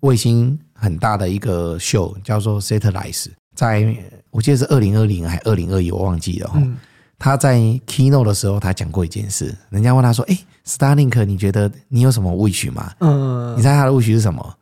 [0.00, 3.96] 卫星很大的一个秀叫做 Satellites，在。
[4.32, 6.48] 我记得是二零二零还二零二一，我忘记了。
[6.54, 6.76] 嗯，
[7.18, 9.52] 他在 keynote 的时候，他讲过一件事。
[9.70, 14.54] 人家问他说：“哎，Starlink，你觉得你有什么 wish 吗？”嗯，你猜他的 wish 是什么？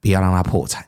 [0.00, 0.84] 不要让他破产。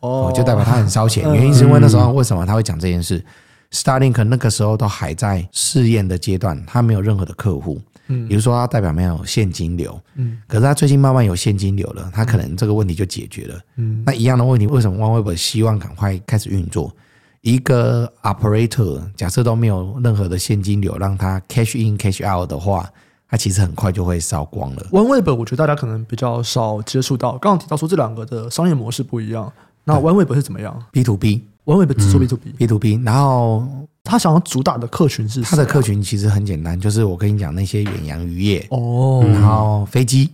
[0.00, 1.24] 哦，就代表他很烧钱。
[1.34, 3.24] 原因是因为那时候为什么他会讲这件事
[3.72, 7.80] ？Starlink 那个时候都还在试验的阶段，他没有任何的客户。
[8.08, 9.98] 嗯，比如说他代表没有现金流。
[10.16, 13.58] 嗯，可是他最近慢慢有现金流了，他可能这个问题就解决了。
[13.76, 16.94] 嗯，那一样的问题，为什么 OneWeb 希望赶快开始运作？
[17.40, 22.88] 一个 operator 假设都没有任何的现金流，让他 cash in cash out 的话，
[23.34, 24.86] 它其实很快就会烧光了。
[24.92, 27.32] OneWeb 我觉得大家可能比较少接触到。
[27.32, 33.00] 刚刚提到说这两个的商业模式不一样，那 OneWeb 是怎么样？B to B，OneWeb 只做 B to B，B to B。
[33.04, 33.66] 然后
[34.04, 40.30] 他想要主打的客群是他的客群其实很简单，就是我跟你讲那些远洋渔业哦，然后飞机，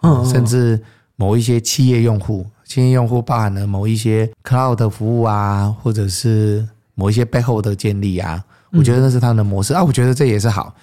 [0.00, 0.82] 嗯，甚至
[1.16, 2.46] 某一些企业用户。
[2.64, 8.42] 企业用户包含了某一些 cloud 服务啊，或者是某一些背后的建立啊，
[8.72, 9.84] 我觉得那是他们的模式啊。
[9.84, 10.74] 我觉得这也是好，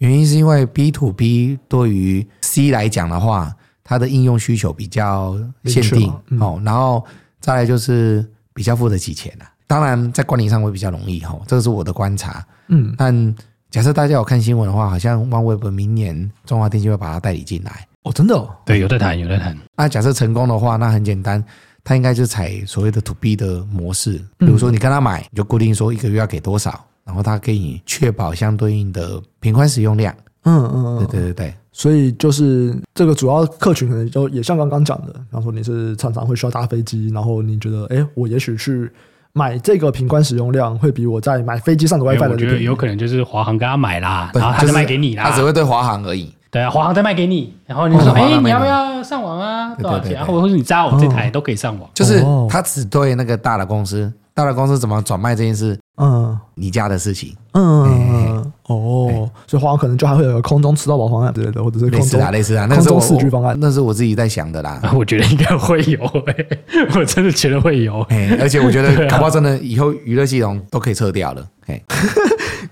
[0.00, 7.04] 原因是因为 B to B 对于 C 来讲的话，它的应用需求比较限定哦，然后
[7.38, 9.46] 再来就是比较付得起钱啊。
[9.66, 12.44] 当然在管理上会比较容易哈，这个是我的观察。
[12.68, 13.36] 嗯，但
[13.70, 17.86] 假设大家有看新闻的话，好像 OneWeb 明年中华电信会把它代理进来。
[18.02, 19.56] 哦，真的哦，对，有在谈，有在谈。
[19.76, 21.44] 那假设成功的话，那很简单，
[21.84, 30.14] 他应该就采所谓的 to B 的模式，比如说你跟他买，你就固定说一个月要给多少，然后他给你确保相对应的频宽使用量。
[30.44, 31.54] 嗯嗯嗯，对对对对。
[31.72, 38.88] 所以就是这个主要客群可能就也像刚刚讲的，比方说你是常常会需要搭飞机，然后你觉得，哎，我也许去
[39.32, 46.32] 买这个频宽使用量会比我在买飞机上的 WiFi 的，我觉得有可能就是华航跟他买啦，然后他就卖给你啦，他只会对华航而已。
[46.50, 49.72] 对啊，华航再卖给你，然后你说，哎，你要不要上网啊？
[49.76, 50.14] 多少钱？
[50.14, 51.88] 然后或者是你扎我这台都可以上网。
[51.94, 64.80] 就是他只对那个大的公司，大的公司怎么转卖这件事，嗯，你家的事情，嗯，哦，所以华航可能就还会有个空中吃到饱方案之类的，或者是类似啊，类似啊，那是我四 G 方案，那是我自己在想的啦。
[64.96, 66.00] 我觉得应该会有，
[66.96, 68.00] 我真的觉得会有，
[68.40, 71.44] 而且我觉得 搞不好真的以后娱乐系统都可以撤掉了。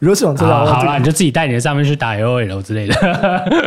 [0.01, 2.95] 如果是想知道，好了，你就自己带你的上面去打 LOL 之类的，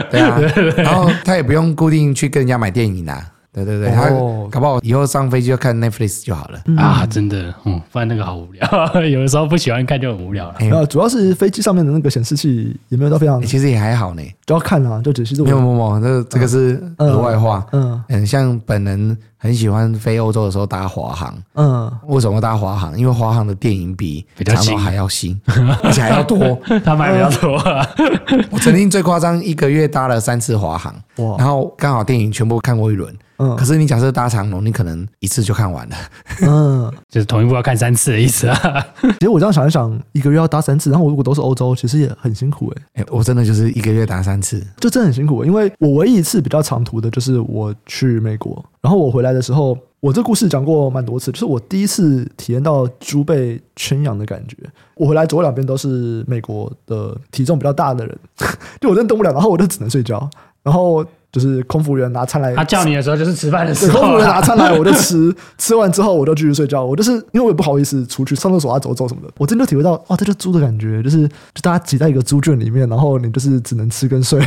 [0.10, 0.39] 对啊，
[0.78, 3.26] 然后他也不用固定去跟人家买电影啊。
[3.54, 4.10] 对对对，他
[4.49, 6.60] 搞不好以后上飞机就看 Netflix 就好了。
[6.78, 7.06] 啊！
[7.06, 8.66] 真的，嗯，不然那个好无聊，
[9.04, 10.56] 有的时候不喜欢看就很无聊了。
[10.72, 18.02] 呃，主要是飞机上面的那个显示器也没有到非常，其实也还好呢，主要看啊，就只是没有没有没有，这这个是额外话，嗯。
[18.08, 22.96] 嗯，像本人很喜欢飞欧洲的时候搭华航，嗯，为什么搭华航？
[22.96, 25.39] 因为华航的电影比长荣还要新，
[25.82, 26.38] 而且还要多，
[26.86, 27.58] 他买比较多。
[28.52, 33.12] 我曾经最夸张一个月搭了三次华航，哇，然后刚好电影全部看过一轮。
[33.38, 35.96] 嗯，可是你假设搭长龙，你可能一次就看完了。
[36.44, 38.86] 嗯， 就是同一部要看三次的意思啊。
[39.02, 43.02] 其实我这样想一想，一个月要搭三次，然后我如果都是欧洲，其实也很辛苦哎。
[43.02, 45.44] 哎，我真的就是一个月搭三次，就真的很辛苦。
[45.44, 54.58] 因为我唯一一次比较长途的就是我去美国，然后我回来的时候，我这故事讲过蛮多次，就是我第一次体验到猪被圈养的感觉。
[54.96, 58.20] 我回来左右两边都是美国的体重比较大的人，
[58.82, 60.30] 就我真的动不了，然后我就只能睡觉。
[60.64, 66.84] 然后就是空服员拿餐来，他叫你的时候就是吃饭的时候，空服员拿餐来我就吃，吃完之后我就继续睡觉。
[66.84, 74.40] 我就是因为我也不好意思出去上厕所啊走走什么的，我真的体会到哇，这就猪的感觉，就是就大家挤在一个猪圈里面，然后你就是只能吃跟睡，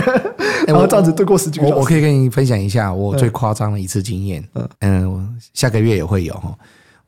[0.66, 1.74] 然后这样子度过十几个小时。
[1.74, 6.54] 我我可以跟你分享一下我最夸张的一次经验，嗯嗯，下个月也会有哈。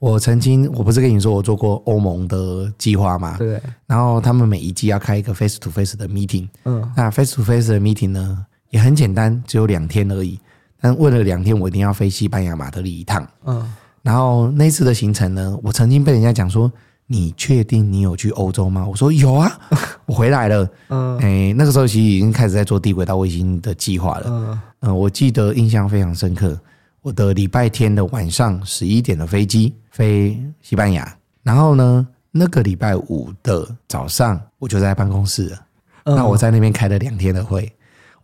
[0.01, 3.37] 我曾经，我不是跟你说我做过欧盟的计划吗？
[3.39, 3.59] 对。
[3.87, 8.45] 然后他们每一季要开一个 face to face 的 meeting，嗯，那 face to face 的 meeting 呢
[8.75, 10.37] 也很简单，只有两天而已。
[10.81, 13.73] 但为了两天，我一定要飞西班牙马德里一趟，嗯。
[14.03, 16.71] 然后那次的行程呢，我曾经被人家讲说
[17.07, 19.51] ：“你确定你有去欧洲吗？”我说：“有啊，
[20.07, 24.27] 我回来了。”嗯，哎，那个时候其实已经开始在做低轨道卫星的计划了。
[24.27, 26.59] 嗯，嗯，我记得印象非常深刻。
[27.01, 35.59] 我的礼拜天的晚上十一点的飞机飞西班牙，然后呢，那个礼拜五的早上我就在办公室了。
[36.05, 37.73] 那我在那边开了两天的会，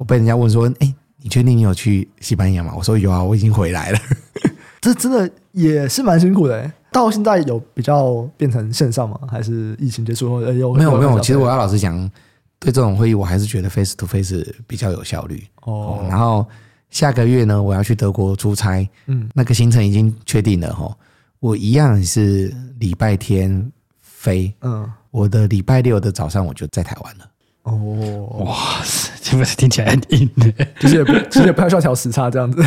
[0.01, 3.98] 我被人家问说：“哎，你确定你有去西班牙吗？”我说：“有啊，我已经回来了。
[4.80, 6.72] ”这真的也是蛮辛苦的。
[6.90, 9.20] 到现在有比较变成线上吗？
[9.30, 10.72] 还是疫情结束后有？
[10.72, 11.20] 没有没有。
[11.20, 12.11] 其实我要老实讲，
[12.59, 15.44] 对这种会议我还是觉得 face to face 比较有效率。
[15.64, 16.46] 哦，然后。
[16.90, 20.92] 下个月呢，我要去德国出差，嗯，那个行程已经确定了哈。
[21.38, 23.70] 我一样是礼拜天
[24.01, 27.24] 飞，嗯，我的礼拜六的早上我就在台湾了。
[27.62, 32.62] 哦，哇塞，这不是听起来很硬的，其实也不，其实也不太需要调时差这样子。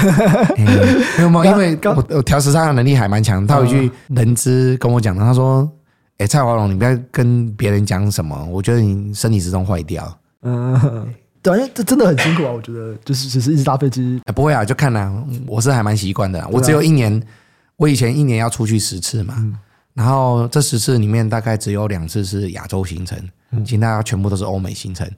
[0.58, 0.66] 嗯、
[1.18, 1.46] 没有吗？
[1.46, 3.46] 因为我我调时差的能力还蛮强。
[3.46, 5.70] 他有一句人资跟我讲的，他说
[6.20, 10.18] ：“哎，蔡华龙，你不要跟别人讲什么，我觉得你身体时钟坏掉。
[10.44, 11.14] ”嗯。
[11.42, 12.52] 对，因为这真的很辛苦啊！
[12.54, 15.12] 我觉得就是只是一直搭飞机，哎，不会啊，就看啦。
[15.46, 16.42] 我是还蛮习惯的。
[16.50, 17.22] 我只有一年，
[17.76, 19.36] 我以前一年要出去十次嘛，
[19.94, 23.30] 然后这十次里面大概只有两次是亚洲行程，
[23.66, 25.10] 其他全部都是欧美行程。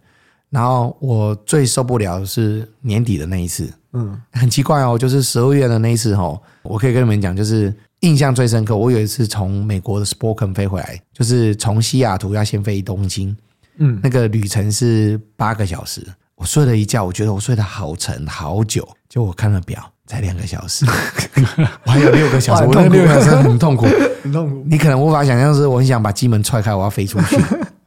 [0.50, 8.78] 然后我最受不了的是年底的那一次，嗯，很奇怪哦，就是十二月的那一次哦，我可以跟你们讲，就是印象最深刻。
[8.78, 13.36] 我有一次从美国的 Spokane 飞回来，就是从西雅图要先飞东京。
[13.78, 16.06] 嗯，那个旅程是八个小时，
[16.36, 20.86] 我睡了一觉，我觉得我睡得好沉好久，就我看了表，才两个小时，
[21.86, 23.86] 我还有六个小时，我那六个小时很痛苦，
[24.24, 24.64] 很痛苦。
[24.70, 27.38] 你可能无法想象，是我很想把机门踹开，我要飞出去。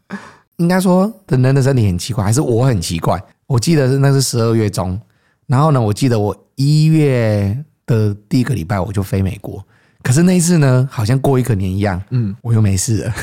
[0.59, 3.23] 应该说，人的身体很奇怪，还是我很奇怪？
[3.47, 5.01] 我记得是那是十二月中，
[5.47, 7.57] 然后呢，我记得我一月
[7.87, 9.65] 的第一个礼拜我就飞美国，
[10.03, 13.15] 可是那一次呢，好像过一个年一样，嗯，我又没事了。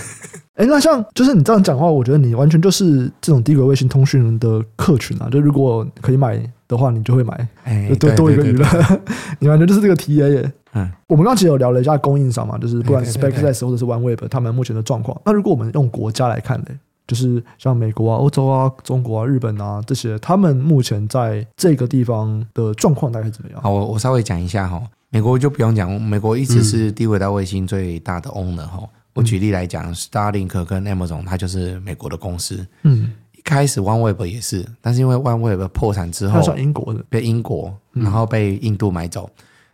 [0.56, 5.30] 哎，那像就是你这样讲话，我觉得你完全就是这种低轨卫星通讯的客群啊。
[5.30, 7.47] 就如果可以买的话，你就会买，
[7.89, 8.66] 就多多一个娱乐。
[9.39, 10.51] 你完全就是这个 TA 耶。
[10.74, 15.20] 嗯，我们刚刚其实有聊了一下供应商嘛，就是不管是 SpaceX 或者是 OneWeb，他们目前的状况。
[15.26, 16.68] 那如果我们用国家来看呢，
[17.06, 23.62] 就是像美国啊、欧洲啊、中国啊、日本啊这些，他们目前在这个地方的状况大概怎么样？
[23.62, 24.82] 好，我我稍微讲一下哈。
[25.10, 28.80] 美国就不用讲，美国一直是低轨道卫星最大的 owner 哈。
[29.16, 32.68] 我举例来讲，Starlink 跟 Amazon，它就是美国的公司。
[32.84, 39.30] 嗯，一开始 OneWeb 也是，但是因为 OneWeb 破产之后，它算英国的，被英国，然后被印度买走，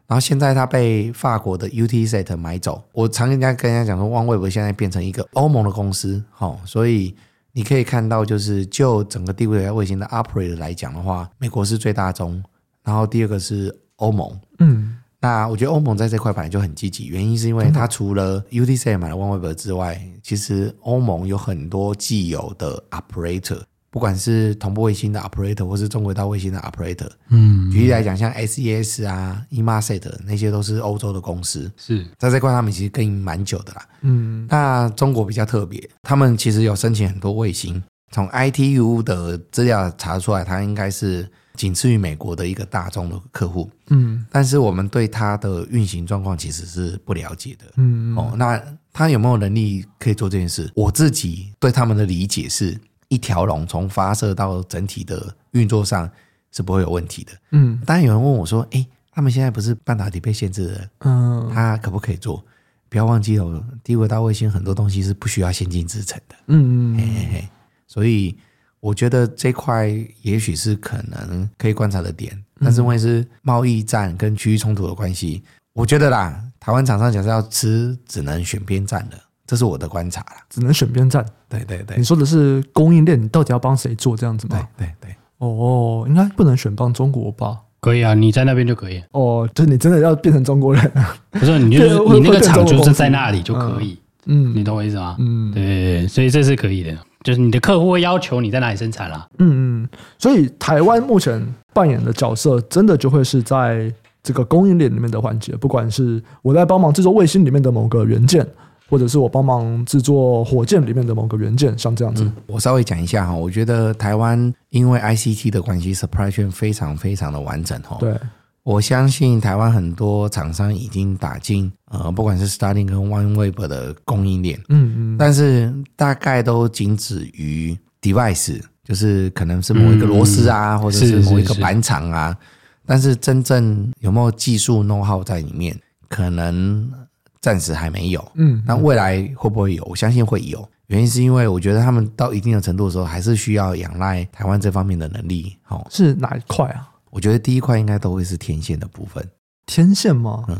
[0.06, 2.84] 然后现在它被法国的 Eutelsat 买走。
[2.92, 7.16] 我常跟人家跟人家讲说，OneWeb 现在变成一个欧盟的公司，哦，所以
[7.52, 12.44] 你可以看到，就是就整个低轨道卫星的 operator 来讲的话，美国是最大宗，
[12.84, 14.39] 然后第二个是欧盟。
[14.60, 14.98] 嗯。
[15.24, 23.60] 那我觉得欧盟在这块本来就很积极，原因是因为它除了 Eutelsat 买了 OneWeb 之外，其实欧盟有很多既有的 operator，
[23.92, 27.08] 不管是同步卫星的 operator 或是中轨道卫星的 operator。
[27.30, 31.72] 嗯，举例来讲，像 SES 啊、Inmarsat 那些都是欧洲的公司。
[31.78, 33.86] 是在这块他们其实耕耘蛮久的啦。
[34.02, 41.30] 嗯，那中国比较特别，他们其实有申请很多卫星，从 ITU 的资料查出来，它应该是。
[41.62, 48.59] 仅次于美国的一个大众的客户，嗯，但是我们对它的运行状况其实是不了解的，嗯哦，那
[48.91, 50.72] 他有没有能力可以做这件事？
[50.74, 52.76] 我自己对他们的理解是
[53.09, 56.09] 一条龙从发射到整体的运作上
[56.51, 57.80] 是不会有问题的，嗯。
[57.86, 62.43] 当然有人问我说：“诶，他们现在不是半导体被限制了，嗯，他可不可以做？
[62.89, 67.49] 不要忘记哦，低轨道卫星很多东西是不需要先进制程的，嗯嗯，嘿嘿嘿，
[67.86, 68.36] 所以。”
[68.82, 69.88] 我觉得这块
[70.24, 75.42] 也许是可能可以观察的点，但是因为是贸易战跟区域冲突的关系，
[75.74, 81.26] 我觉得啦，台湾厂商假设要吃，只能选边站的，这是我的观察啦，只能选边站。
[81.48, 84.68] 对对对，你说的是供应链，你到底要帮谁做这样子吗？
[84.78, 85.16] 对对对。
[85.38, 87.60] 哦，应该不能选帮中国吧？
[87.80, 89.04] 可以啊，你在那边就可以。
[89.12, 91.16] 哦，就是你真的要变成中国人啊？
[91.32, 94.00] 不是，你就 是你那个厂就是在那里就可以。
[94.26, 95.16] 嗯，你懂我意思吗？
[95.20, 96.96] 嗯，对对对，所以这是可以的。
[97.24, 101.42] 就是你的客户会要求你在哪里生产啦，嗯嗯嗯，所以台湾目前
[101.74, 103.94] 扮演的角色，真的就会是在
[104.24, 108.46] 这个供应链里面的环节，不管是我在帮忙制作卫星里面的某个元件，
[108.90, 112.24] 或者是我帮忙制作火箭里面的某个元件，像这样子。
[112.24, 117.98] 嗯、我稍微讲一下哈，我觉得台湾因为 ICT 的关系，supply chain 非常非常的完整哈。
[118.00, 118.16] 对，
[118.64, 132.38] 我相信台湾很多厂商已经打进呃，不管是 Starlink 跟 OneWeb 的供应链，嗯嗯，但是大概都仅止于 device，就是可能是某一个螺丝啊，嗯、或者是某一个板厂啊。
[132.86, 136.91] 但是真正有没有技术 know how 在里面，可能
[137.39, 138.32] 暂时还没有。
[138.36, 139.84] 嗯，那未来会不会有？
[139.86, 140.68] 我相信会有。
[140.88, 145.55] 原因是因为我觉得他们到一定的程度的时候，还是需要仰赖台湾这方面的能力。
[145.70, 146.89] 哦，是哪一块啊？
[147.12, 149.24] 我觉得第一块应该都会是天线的部分。
[149.68, 150.45] 天线吗？
[150.47, 150.59] 嗯，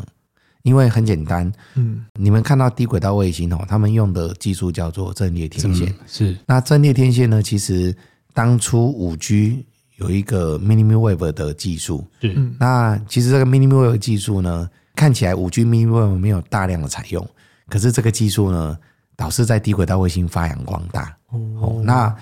[0.62, 1.52] 因为很简单。
[1.74, 5.92] 嗯，你们看到低轨道卫星哦，他们用的技术叫做阵列天线。
[6.06, 6.38] 是。
[6.46, 7.42] 那阵列天线呢？
[7.42, 7.96] 其实
[8.34, 9.66] 当初五 G。
[9.98, 17.24] 有一个 millimeter wave 的技术，嗯，那其实这个 millimeter wave 技术呢，看起来五 G millimeter wave 没有大量的采用，
[17.68, 18.76] 可是这个技术呢，
[19.16, 21.16] 导致在低轨道卫星发扬光大。
[21.30, 22.16] 哦，那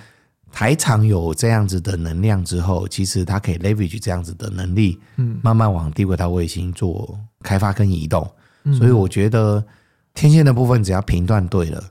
[0.52, 8.30] 台厂有这样子的能量之后，其实它可以 leverage 这样子的能力，嗯，慢慢往低轨道卫星做开发跟移动。
[8.78, 9.64] 所以我觉得
[10.14, 11.82] 天线的部分只要频段对了，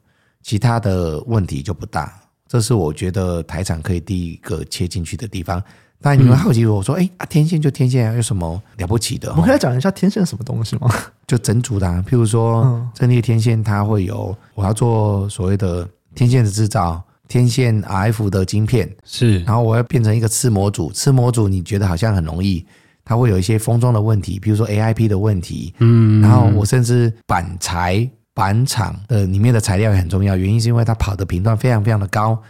[0.43, 2.13] 其他的问题就不大。
[2.47, 5.63] 这是我觉得台厂可以第一个切进去的地方。
[6.01, 9.31] 但你们好奇我说，哎、嗯、啊，天线就天线，有什么了不起的？
[9.31, 10.89] 我们可以讲一下天线什么东西吗？
[11.27, 18.91] 就整组的、啊，譬如说，阵列天线它会有，我要做所谓的天线的制造，天线 RF 的晶片。
[19.05, 22.67] 是，然后我要变成一个次模组，次模组你觉得好像很容易，
[23.05, 28.11] 它会有一些封装的问题，比如说 AIP 的问题，嗯，然后我甚至板材。
[28.35, 32.41] 板厂的里面的材料也很重要，原因是因为它跑的频段非常非常的高，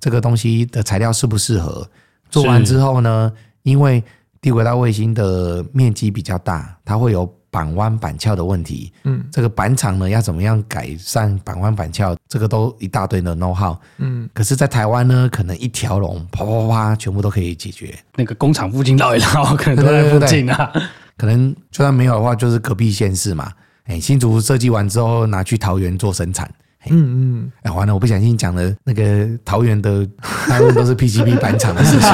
[0.00, 1.88] 这个东西的材料适不适合？
[2.28, 3.32] 做完之后呢，
[3.62, 4.02] 因为
[4.40, 8.92] 低轨道卫星的面积比较大，它会有板弯板翘的问题。
[9.04, 12.14] 嗯，这个板厂呢要怎么样改善板弯板翘？
[12.28, 13.74] 这个都一大堆的 know how。
[13.96, 17.98] 嗯，可是，在台湾呢，可能一条龙啪啪啪全部都可以解决。
[18.16, 20.70] 那个工厂附近绕一绕， 可能都在附近啊。
[21.16, 23.50] 可能就算没有的话，就是隔壁县市嘛。
[23.84, 26.50] 哎，新竹设计完之后拿去桃园做生产。
[26.90, 30.06] 嗯嗯，哎，完了，我不小心讲了那个桃园的
[30.48, 32.10] 大部分都是 PCB 板厂的事情。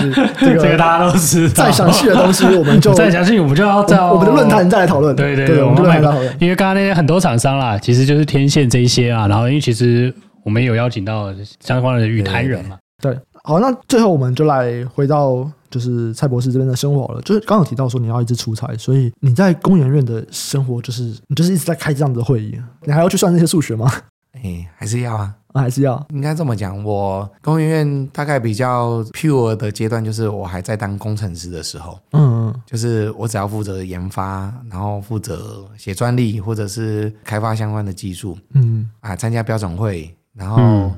[0.40, 1.64] 这个这个大家都知道。
[1.64, 5.14] 再详细的东西，我们就 再详细，我们就要在我们的论坛再来讨论。
[5.16, 6.36] 对对对，我们论坛讨论。
[6.40, 10.14] 因为刚刚那些很多厂商啦，其实就是天线这一些啊，然后因为其实
[10.44, 12.76] 我们有邀请到相关的与谈人嘛。
[13.02, 15.50] 对，好，那最后我们就来回到。
[15.70, 23.88] 就是蔡博士这边的生活了，就是刚刚有提到说你要一直出差，所以你在工研院的生活就是你就是一直在开这样子的会议，你还要去算那些数学吗？
[24.42, 26.04] 哎，还是要啊，啊还是要。
[26.10, 38.88] 应该这么讲，我工研院大概比较 pure 的阶段，就是我还在当工程师的时候，嗯嗯，就是我只要负责研发，然后负责写专利或者是开发相关的技术，嗯。
[39.00, 40.90] 啊，参加标准会，然后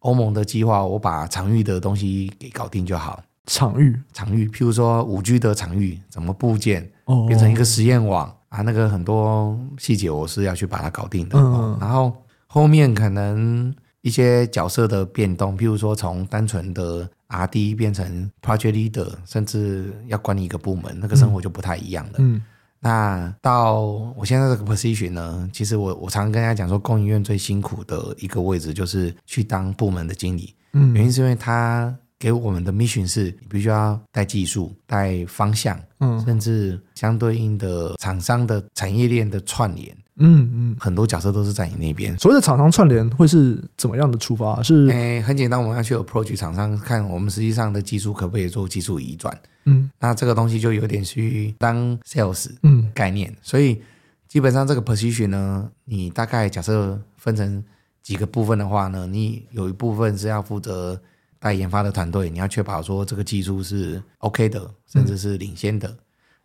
[0.00, 3.22] 欧盟的计划，我把场域的东西给搞定就好。
[3.46, 11.36] 场域，场域，譬如说五 G 的场域怎么部件，哦，变成一个实验网啊，那个很多细节我是要去把它搞定的。
[11.36, 12.12] 嗯，然后
[12.54, 22.12] 后面可能一些角色的变动，譬如说从单纯的 RD 变成 Project Leader，甚至要管理一个部门，那个生活就不太一样了。
[22.18, 22.42] 嗯，
[22.78, 23.80] 那到
[24.14, 30.54] 我现在这个 position 呢，其实我我常常跟大家讲说，供应院最辛苦的一个位置就是去当部门的经理。
[30.74, 31.96] 嗯，原因是因为他。
[32.18, 39.92] 给我们的 mission 是，你必须要带技术、带方向，嗯，甚至相对应的厂商的产业链的串联，
[40.22, 42.16] 嗯嗯，很多假设都是在你那边。
[42.18, 44.62] 所谓的厂商串联会是怎么样的出发？
[44.62, 53.34] 是，哎，很简单，我们要去 approach 厂商，看我们实际上的技术可不可以做技术移转，嗯，那这个东西就有点去当 sales，嗯，概念。
[53.42, 53.82] 所以
[54.28, 57.62] 基本上这个 position 呢，你大概假设分成
[58.02, 61.00] 几个部分的话呢，你有一部分是要负责。
[61.42, 65.88] 带研发的团队，你要确保说这个技术是 OK 的，甚至是领先的。
[65.88, 65.98] 嗯、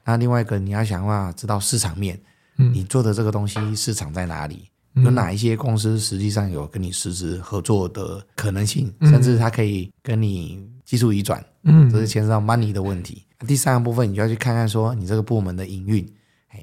[0.06, 2.20] 那另外一个，你要想办法知道市场面，
[2.58, 4.70] 嗯，你做的这个东西市场在哪里？
[4.96, 13.24] 嗯、有哪一些公司实际上有跟你实质合作的可能性，嗯、甚至它可以跟你技术移转，嗯，这是牵涉到 money 的问题。
[13.48, 16.08] 第三个部分，你就要去看看说你这个部门的营运，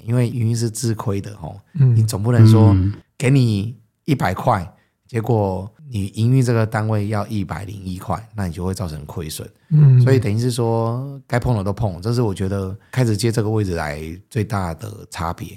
[0.03, 2.75] 因为营运是自亏的哦，嗯，你总不能说
[3.17, 4.73] 给你一百块，
[5.07, 5.71] 结果。
[5.87, 9.47] 你营运这个单位要一百零一块，那你就会造成亏损。
[9.69, 15.55] 嗯，所以等于是说，该碰的都碰，这是我觉得开始接这个位置来最大的差别。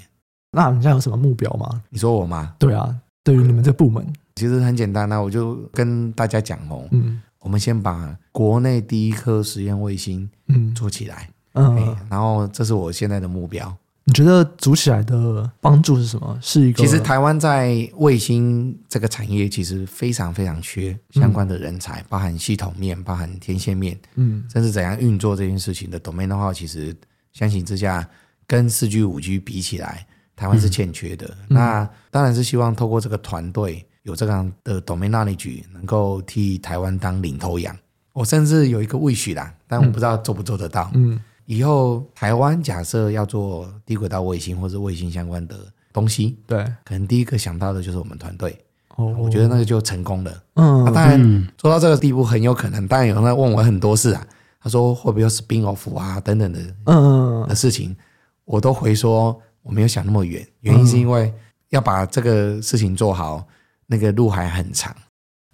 [0.51, 1.81] 那你现在有什么目标吗？
[1.89, 2.55] 你说我吗？
[2.57, 13.75] 对啊，对于你们这部门，其实很简单啊，我就跟大家讲哦，嗯，我们先把国内第一颗实验卫星嗯做起来，嗯，嗯，然后这是我现在的目标。
[14.05, 16.35] 你觉得组起来的帮助是什么？
[16.41, 26.95] 是一个其实台湾在卫星这个产业其实非常非常缺相关的人才，嗯、包含系统面、包含天线面，嗯，甚至怎样运作这件事情的 domain know-how，其实
[27.33, 28.09] 相形之下
[28.47, 30.07] 跟四 G、五 G 比起来，
[30.39, 31.27] 台湾是欠缺的。
[31.49, 37.75] 嗯、那当然是希望透过这个团队有这样的 domain knowledge，能够替台湾当领头羊。
[38.13, 40.89] 我甚至有一个 wish 啦，但我不知道做不做得到。
[40.93, 41.15] 嗯。
[41.15, 41.19] 嗯
[41.49, 45.55] 以后台湾假设要做低轨道卫星或者卫星相关的
[45.91, 48.55] 东西，对，可能第一个想到的就是我们团队。
[48.97, 50.43] 哦，我觉得那个就成功了。
[50.53, 52.87] 嗯，当然做到这个地步很有可能。
[52.87, 54.23] 当然有人在问我很多事啊，
[54.61, 57.97] 他说会不会有 spin off 啊等等的，嗯的事情，
[58.45, 60.45] 我都回说我没有想那么远。
[60.61, 61.33] 原因是因为
[61.69, 63.45] 要把这个事情做好，
[63.87, 64.95] 那个路还很长。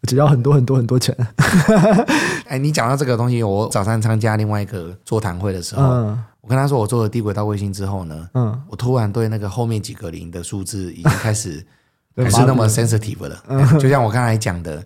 [0.03, 1.15] 只要很多很多很多钱。
[2.45, 11.65] 哎，你讲到这个东西，我早上参加另外一个座谈会的时候，嗯、我跟他说我做了低轨道卫星之后呢，嗯，我突然对那个后面几个零的数字已经开始
[12.13, 13.43] 不是那么 sensitive 了。
[13.47, 14.85] 嗯、就像我刚才讲的，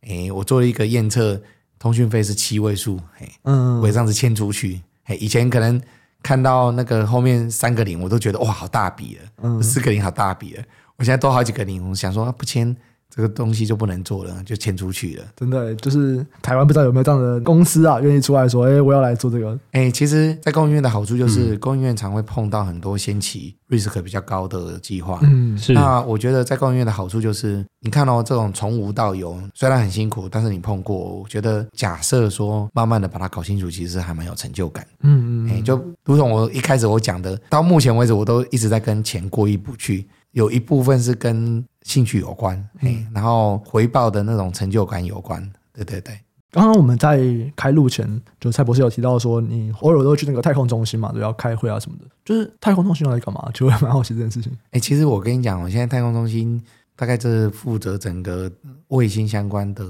[0.00, 1.40] 哎，我做了一个验测，
[1.78, 5.80] 通讯费是七位数，哎，嗯，我也这样子签出去，哎，以前可能
[6.26, 10.64] 看到那个后面三个零，我都觉得哇，好大笔了，嗯，四个零好大笔了，
[10.96, 12.76] 我现在多好几个零，我想说不签。
[13.16, 15.24] 这个东西就不能做了，就迁出去了。
[15.34, 25.18] 真的，就是台湾不知道有没有这样的公司啊，愿意出来说：“哎，我要来做这个。”哎，其实，在工研院的好处就是，工研院常会碰到很多先期 risk 比较高的计划。
[25.22, 25.72] 嗯，是。
[25.72, 34.86] 那我觉得在工研院的好处就是，你看哦，这种从无到有，虽然很辛苦，但是你碰过，我觉得假设说慢慢的把它搞清楚，其实还蛮有成就感。
[35.00, 35.50] 嗯嗯。
[35.50, 40.06] 哎，就如同我一开始我讲的，到目前为止，我都一直在跟钱过意不去。
[40.36, 46.20] 有一部分是跟兴趣有关，嗯，然后回报的那种成就感有关，对对对。
[46.50, 47.18] 刚刚我们在
[47.56, 48.06] 开录前，
[48.38, 52.04] 就蔡博士有提到说，你偶尔都会去那个太空中心嘛，都要开会啊什么的。
[52.22, 53.48] 就是太空中心用来干嘛？
[53.54, 54.52] 就会蛮好奇这件事情。
[54.72, 56.62] 哎，其实我跟你讲，我现在太空中心
[56.94, 58.52] 大概是负责整个
[58.88, 59.84] 卫星相关的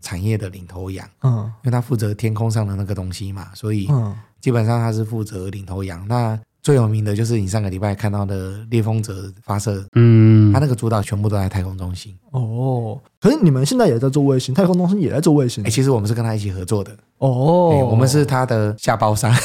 [0.00, 3.86] 产业的领头羊，嗯，因为他负责天空上的那个东西嘛，所以
[4.40, 6.06] 基本上他是负责领头羊。
[6.08, 12.14] 那最有名的就是你上个礼拜看到的猎风者发射，嗯，它那个主导全部都在太空中心。
[12.32, 15.64] 哦，可是你们现在也在做卫星，太空中心也在做卫星。
[15.64, 16.90] 哎，其实我们是跟他一起合作的。
[17.18, 19.34] 哦，我们是他的下包商。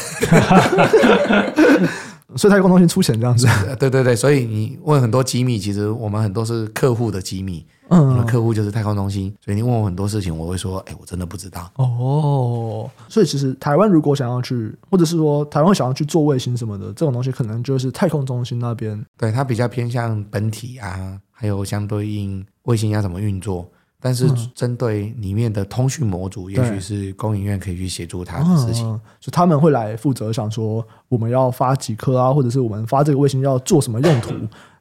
[2.36, 3.48] 所以太空中心出钱这样子，
[3.80, 11.72] 对对对，所以你问很多机密，其实我们很多是客户的机密，嗯，我们客户就是太空中心，所以你问我很多事情，我会说，哎，我真的不知道。
[11.76, 23.68] 哦，所以其实台湾如果想要去，或者是说台湾想要去做卫星什么的，这种东西可能就是太空中心那边，对，它比较偏向本体啊，还有相对应卫星要怎么运作。
[24.02, 34.36] 但是针对里面的通讯模组，也许是工研院可以去协助他的事情，就、他们会来负责，想说我们要发几颗啊，或者是我们发这个卫星要做什么用途？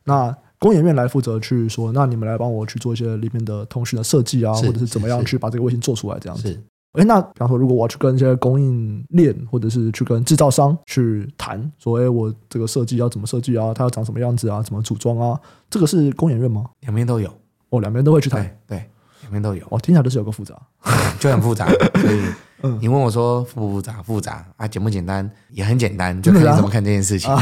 [0.04, 6.48] 那工研院来负责去说，那你们来帮我去做一些里面的通讯的设计啊，或者是怎么样去把这个卫星做出来这样子。
[6.92, 13.74] 哎、欸，那比方说，如果我要去跟一些供应链，或者是去跟制造商去谈，说，哎、欸，我这个设计要怎么设计啊？
[13.74, 14.62] 它要长什么样子啊？
[14.62, 15.38] 怎么组装啊？
[15.68, 16.64] 这个是工研院吗？
[16.80, 17.28] 两边都有，
[17.68, 18.78] 哦，两边都会去谈，对。
[18.78, 18.84] 对
[19.26, 20.54] 里面都有，哦，听起来都是有个复杂，
[21.20, 21.66] 就很复杂。
[22.00, 24.02] 所以，你问我说复不复杂？
[24.02, 25.28] 复杂啊，简不简单？
[25.50, 27.34] 也很简单，就看你怎么看这件事情。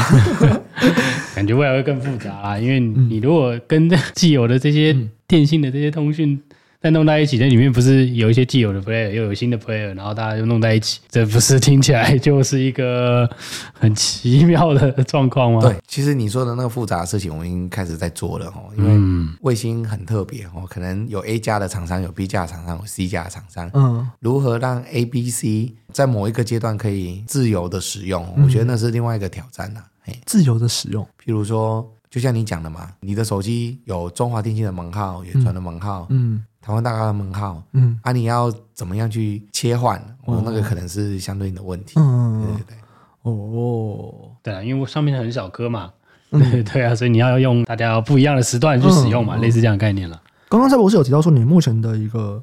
[1.35, 4.95] 感觉未来会更复杂啦，因为你如果跟既有的这些
[5.27, 6.41] 电信的这些通讯。
[6.83, 13.29] 再弄在一起，那里面不是有一些既有的 player，又有新的 player，然后大家就弄在一起，这不是听起来就是一个
[13.73, 15.61] 很奇妙的状况吗？
[15.61, 18.69] 对，其实你说的那个复杂的事情，我们已经开始在做了哦。
[18.77, 23.71] 因为卫星很特别哦，可能有 A 加的厂商，有 B 加的厂商，有 C 加的厂商。
[23.73, 28.27] 嗯，如何让 A、B、C 在某一个阶段可以自由的使用？
[28.43, 29.81] 我觉得那是另外一个挑战呐。
[30.03, 36.43] 哎，自由的使用，譬如说，就像你讲的嘛，你的手机有中华电信的门号、远传的门号，嗯。
[36.65, 39.99] 台湾大哥的门号，嗯，啊，你要怎么样去切换？
[40.25, 42.77] 哦，那个可能是相对应的问题，嗯，对对对，
[43.23, 45.91] 哦，对啊，因为上面很小颗嘛，
[46.31, 50.21] 对对啊，所以你要用大家不一样的时段去使用嘛，类似这样的概念了。
[50.47, 52.41] 刚刚蔡博士有提到说，你目前的一个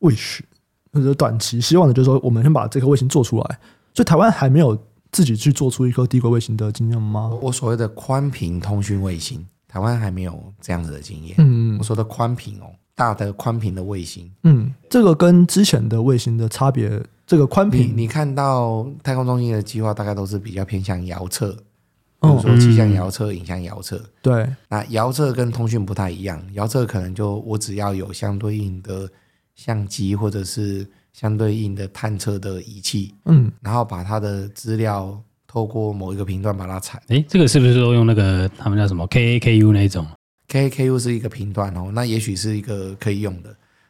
[0.00, 0.40] wish，
[0.92, 3.58] 或者短期希望的，就是说我们先把这颗卫星做出来。
[3.94, 4.76] 所以台湾还没有
[5.12, 7.30] 自己去做出一颗低轨卫星的经验吗？
[7.40, 11.36] 我所谓的宽频通讯卫星，台湾还没有这样子的经验。
[11.38, 12.66] 嗯，我说的宽频哦。
[12.94, 21.52] 大的宽频的卫星，嗯，这个跟之前的卫星的差别，这个宽频，你看到太空中心的计划，大概都是比较偏向遥测，
[22.20, 24.00] 比如说气象遥测、影像遥测。
[24.20, 29.08] 对，那遥测跟通讯不太一样，遥测可能就我只要有相对应的
[29.54, 37.00] 相机或者是相对应的探测的仪器，嗯，然后把它的资料透过某一个频段把它采。
[37.08, 40.06] 诶，这个是不是都用那个他们叫什么 KAKU 那种
[40.52, 43.48] ？KAKU 是一个频段哦，那也许是一个可以用的。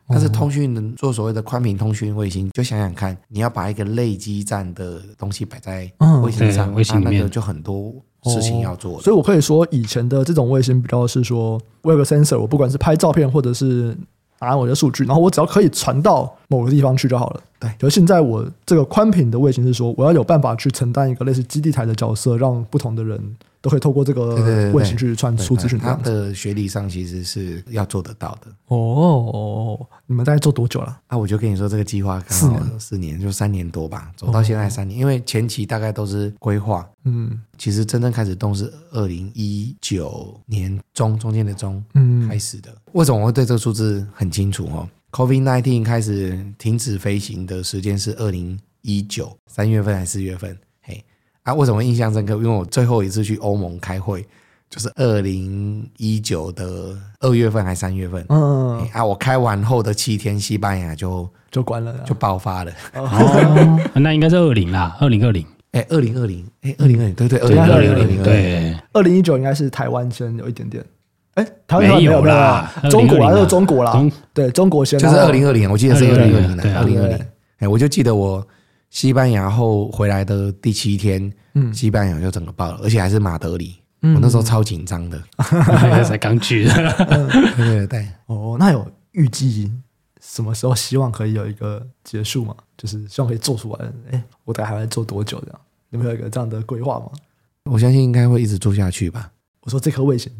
[0.08, 5.90] 但是通讯做所谓的宽频通讯卫星，就想想看，你要把一个类基站的东西摆在
[6.22, 7.92] 卫星上，卫星那个就很多
[8.24, 9.00] 事情要做。
[9.00, 13.96] 所以我可以说，以前的这种卫星比较是说，我有个 sensor，我不管是拍照片或者是。
[14.44, 17.40] 拿我的数据，然后我只要可以传到某个地方去就好了。
[17.60, 25.78] 对，可是现在我这个宽频的卫星是说，我要有办法去承担一个类似基地台的角色，让不同的人都可以透过这个卫星去传输资讯。
[25.78, 28.48] 他的学历上其实是要做得到的。
[28.66, 31.00] 哦，你们大概做多久了？
[31.06, 34.98] 啊我就跟你说，这个计划四年，四年就三年多吧，走到现在三年。
[34.98, 42.74] 因为前期大概都是规划，嗯，其实真正开始动是二零一九年中中间的中，嗯，开始的。
[42.92, 50.58] 为什么我会对这个数字很清楚哦？COVID nineteen 开始停止飞行的时间是二零一九三月份还是四月份？
[51.44, 52.34] 嘿，啊，为什么印象深刻？
[52.34, 54.24] 因为我最后一次去欧盟开会，
[54.70, 58.24] 就是二零一九的二月份还是三月份？
[58.28, 62.72] 嗯，啊，我开完后的七天，西班牙就就关了，就爆发了。
[62.94, 70.84] 哦，那应该是二零啦，二零二零，哎，二零二零，哎，二零二零，对对，二零二零，二零对，二零一九应该是台湾先有一点点。
[71.34, 74.10] 哎，台湾没有啦，中国啊，就是中国啦。
[74.34, 77.18] 对，中国先就是二零二零，我记得是二零二零的，二零二零。
[77.58, 78.46] 哎，我就记得我
[78.92, 85.18] 西班牙后回来的第七天，嗯，西班牙就整个爆了，而且还是马德里，我那时候超紧张的，
[86.04, 87.06] 才刚去的。
[87.56, 88.06] 对对对。
[88.26, 89.72] 哦，那有预计
[90.20, 92.54] 什么时候希望可以有一个结束吗？
[92.76, 93.90] 就是希望可以做出来。
[94.10, 95.60] 哎，我大概还会做多久这样？
[95.88, 97.06] 有没有一个这样的规划吗？
[97.64, 99.32] 我相信应该会一直做下去吧。
[99.62, 100.30] 我说这颗卫星。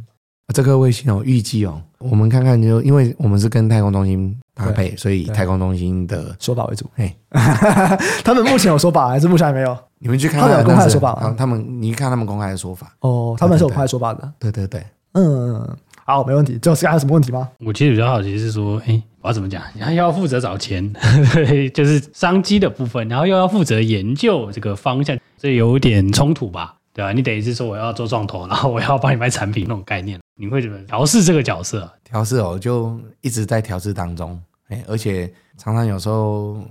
[0.52, 6.84] 这个卫星哦，预计哦，我们看看就，因为我们是跟太空中心搭配，所以太空中心的说法为主。
[6.96, 7.14] 哎，
[8.22, 9.76] 他们目前有说法还是目前还没有？
[9.98, 11.34] 你们去看他们有公开的说法吗？
[11.38, 14.32] 他们，你看他们公开的说法哦，他们是有公开说法的。
[14.38, 14.84] 对对对，
[15.14, 16.58] 嗯，好，没问题。
[16.58, 17.48] 最后是还有什么问题吗？
[17.64, 19.62] 我其实比较好奇是说，哎，我要怎么讲？
[19.74, 20.92] 你还要负责找钱，
[21.72, 26.74] 就是商机的部分，然后又要负责研究这个方向，这有点冲突吧？
[26.92, 27.12] 对啊？
[27.12, 30.20] 你等于是说我要做创投，然后我要帮你卖产品那种概念。
[30.34, 31.90] 你会怎么调试这个角色？
[32.04, 36.62] 调试哦，就一直在调试当中，哎，而且常常有时候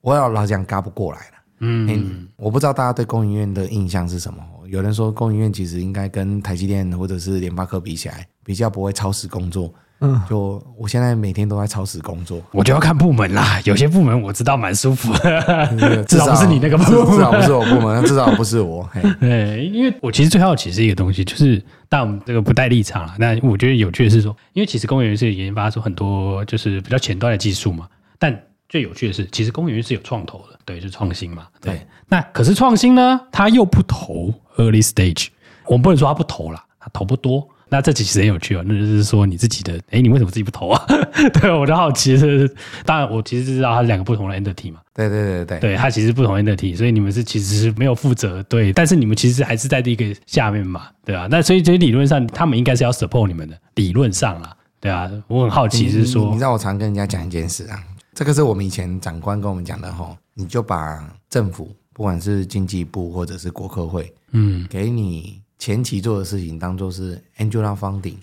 [0.00, 1.32] 我要老讲嘎不过来了。
[1.60, 4.42] 嗯，我不知道大家对工研院的印象是什么？
[4.66, 9.72] 有人说工研院其实应该跟台积电或者是联发科比起来，比较不会超时工作。
[10.00, 13.58] 嗯，就我现在每天都在超时工作，我就要看部门啦。
[13.64, 18.86] 有些部门我知道蛮舒服的， 至少不是你那个部门，至少不是我部门，至少不是我。
[19.20, 23.14] 对，因为我其实最好奇是一个东西，就是但我们这个不带立场了。
[23.18, 27.88] 那我觉得有趣的是说，因为其实工研院是研发出很多就是比较前端的技术嘛。
[28.18, 28.38] 但
[28.68, 31.46] 最有趣的是，其实工研院是有创投的，对，就是创新嘛。
[31.62, 35.28] 对，对那可是创新呢，它又不投 early stage，
[35.64, 37.48] 我们不能说它不投啦，它投不多。
[37.68, 40.86] 那这其实很有趣哦，那就是说你自己的，哎，你为什么自己不投啊？
[41.34, 42.48] 对，我就好奇是，
[42.84, 44.80] 当然我其实知道它是两个不同的 entity 嘛。
[44.94, 51.26] 对对对对，对，它其实不同 entity，所以你们是其实是没有负责，对，但是你们其实还是在这个下面嘛，对啊。
[51.28, 55.10] 那所以，所以理论上他们应该是要 support 你们的，理论上啦，对啊。
[55.26, 57.82] 我很好奇是说，你，你知道我常跟人家讲一件事啊，
[58.14, 65.40] 这个是我们以前长官跟我们讲的吼，你就把政府，不管是经济部或者是国科会，嗯，给你。
[65.58, 68.16] 前期做的事情当做是 Angel Funding，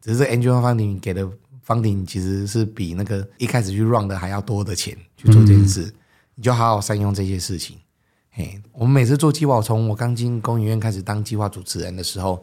[0.00, 1.28] 只是 Angel Funding 给的
[1.66, 5.94] Funding 其实是比那个一开始去 run 的还要多的钱去做这件事，嗯、
[6.36, 7.76] 你就好好善用这些事情。
[8.30, 12.40] 嘿，我们每次做计划，从我刚进工研院开始当计划主持人的时候，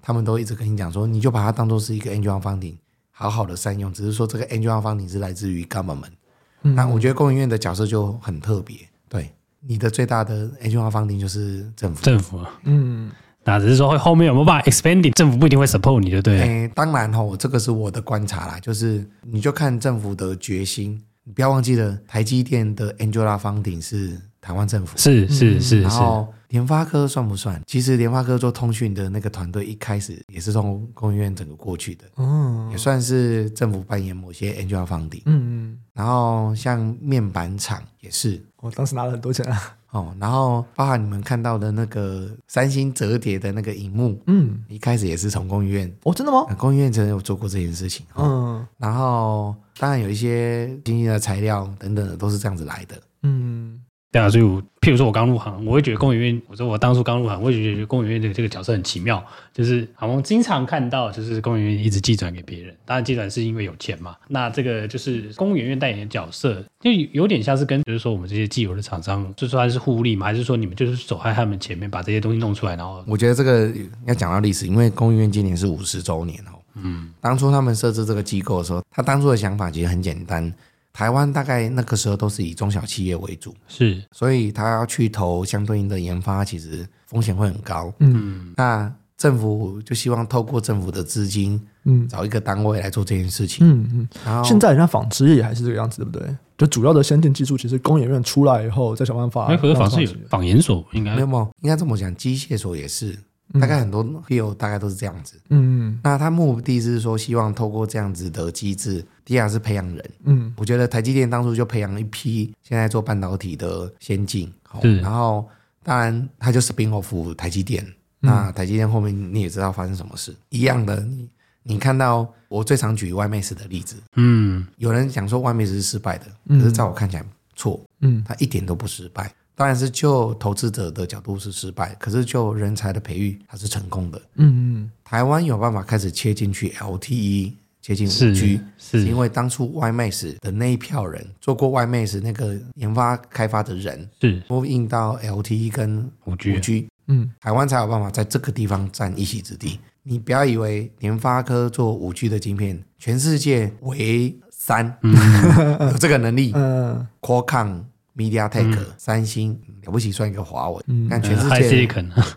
[0.00, 2.76] 他们都一直跟你讲说，你就把它当做是一个 Angel Funding，
[3.10, 3.92] 好好的善用。
[3.92, 6.12] 只是说这个 Angel Funding 是来自于 Government，
[6.60, 8.76] 那我觉得工研院的角色就很特别。
[9.08, 13.10] 对，你的最大的 Angel Funding 就是政府，政府，嗯。
[13.44, 15.12] 那只是说，后面有没有办法 expanding？
[15.14, 16.40] 政府不一定会 support 你，就对。
[16.40, 25.82] 哎，当然吼，这个是我的观察啦，就是你就看政府的决心，你不要忘记了，台积电的 Angela Funding 是台湾政府，是是是是。
[25.82, 27.60] 然后联发科算不算？
[27.66, 35.22] 其实联发科做通讯的那个团队一开始也是从工研院整个过去的，嗯，也算是政府扮演某些 Angela Funding。
[35.24, 35.78] 嗯嗯。
[35.94, 39.74] 然后像面板厂也是，我当时拿了很多钱啊。
[39.92, 46.44] 哦，然后包含你们看到的那个三星折叠的那个荧幕，嗯，一开始也是从工业院哦，真的吗？
[46.58, 53.81] 工业院曾经有做过这件事情，嗯，然后当然有一些新兴的材料等等的都是这样子来的，嗯，
[54.12, 64.14] 对啊，所以我譬如说我刚入行，我会觉得工研院，我说我当初刚入行，我会觉得工研院的这个角色很奇妙，就是好像经常看到就是工研院一直寄转给别人，当然寄转是因为有钱嘛。
[64.28, 73.72] 那这个就是工研院代言的角色，就有点像是跟就是说我们这些既有的厂商，就算是互利嘛，还是说你们就是走在他们前面把这些东西弄出来，然后我觉得这个
[74.06, 76.60] 要讲到历史，因为工研院今年是五十周年哦。
[76.74, 80.52] 嗯，当初他们设置这个机构的时候，他当初的想法其实很简单。
[80.92, 87.92] 台湾大概那个时候都是以中小企业为主，是，所以他要去投相对应的研发，其实风险会很高。
[88.00, 93.66] 嗯，那政府就希望透过政府的资金，嗯，找一个单位来做这件事情。
[93.66, 96.36] 嗯嗯，然后现在人家纺织业还是这个样子，对不对？
[96.58, 99.46] 就主要的先进技术，其实工研院出来以后再想办法。
[99.46, 101.50] 哎，可是纺织有纺研所应该没有吗？
[101.62, 103.18] 应该这么讲，机械所也是。
[103.60, 115.46] 大概很多 feel 大概都是这样子，嗯嗯，那他目的是说希望透过这样子的机制，第二是培养人，嗯，我觉得台积电当初就培养了一批现在做半导体的先进，是，然后
[115.82, 117.86] 当然他就 spin off 台积电，
[118.20, 121.28] 那台积电后面你也知道发生什么事，一样的，你
[121.62, 127.24] 你看到我最常举 YMAX 的例子，嗯，有人讲说 YMAX 是失败的，可是在我看起来
[127.54, 129.30] 错，嗯，他一点都不失败。
[129.62, 134.20] 当然是就投资者的角度是失败，可是就人才的培育它是成功的。
[134.34, 149.78] 嗯嗯，台湾有办法开始切进去 LTE，切进五 G，是因为当初 YMAX 的那一票人做过 YMAX 那个研发开发的人，是 move in 到 LTE 跟五 G，五 G，嗯，台湾才有办法在这个地方占一席之地。
[150.02, 156.50] 你不要以为联发科做五 G 的晶片，全世界唯三、嗯、有这个能力。
[156.58, 157.84] 嗯，Qualcomm。
[158.16, 161.86] MediaTek、嗯、三星了不起，算一个华为，但、嗯、全世界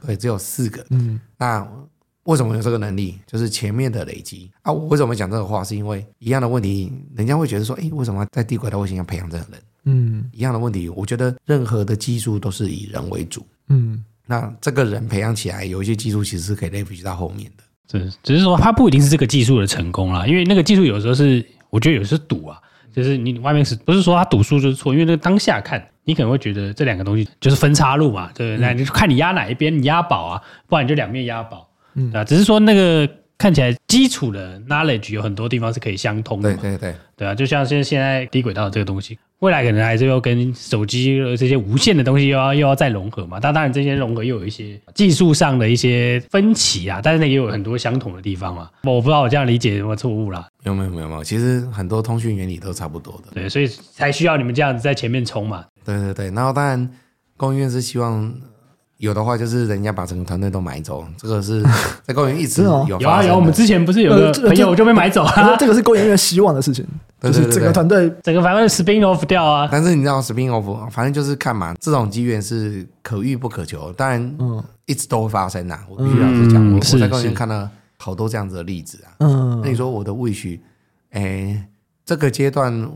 [0.06, 0.86] 对只有四个。
[0.90, 1.68] 嗯，那
[2.24, 3.20] 为什么有这个能力？
[3.28, 4.72] 就是前面的累积啊。
[4.72, 5.64] 我为什么讲这个话？
[5.64, 9.62] 是因为一样的问题，人家会觉得说，哎，为什么在低轨道卫星要培养这个人？
[9.84, 13.46] 嗯，一样的问题，我觉得任何的技术都是以人为主。
[13.68, 17.64] 嗯，那这个人培养起来，有一些技术其实是可以类比到后面的。
[17.88, 22.60] 只只是说，他不一定是这个技术的成功啦，因为那个技术有时候是，我觉得有时候赌啊。
[22.96, 24.94] 就是你外面是不是说他赌输就是错？
[24.94, 28.66] 因为那个当下看，你可能会觉得这两个东西就是分岔路嘛，对不对？
[28.66, 39.20] 那你就看你压哪一边，你压宝啊，不然你就两面压宝，嗯，啊，只是说那个看起来基础的 knowledge 有很多地方是可以相通的，对对对，对啊，就像现现在低轨道这个东西。
[39.40, 48.70] 未来可能还是要跟手机这些无线的东西又要又要再融合嘛，但当然这些融合又有一些技术上的一些分歧啊，但是那也有很多相同的地方嘛。
[48.84, 50.48] 我不知道我这样理解有没有错误啦？
[50.64, 53.32] 没有没有没有没有，其实很多通讯原理都差不多的。
[53.34, 55.66] 对，所以才需要你们这样子在前面冲嘛。
[55.84, 56.90] 对对对，然后当然
[57.38, 58.34] 工研院是希望。
[58.98, 61.62] 有的话就是人家把整个团队都买走，这个是
[62.04, 66.86] 在 公园一直有有啊有，我们之前不是有个朋友就被买走了，这个是工研院希望的事情，
[67.22, 69.68] 就是整个团队整个反正 spin off 掉啊。
[69.70, 75.78] 但是你知道 spin off，反正就是看嘛，这种机缘是可遇不可求，当然嗯一直都会发生呐。
[75.90, 77.68] 我必须老实讲，我在公园看到
[77.98, 79.12] 好多这样子的例子啊。
[79.20, 80.58] 嗯，那你说我的 wish，
[81.12, 81.68] 哎，
[82.06, 82.90] 这个阶段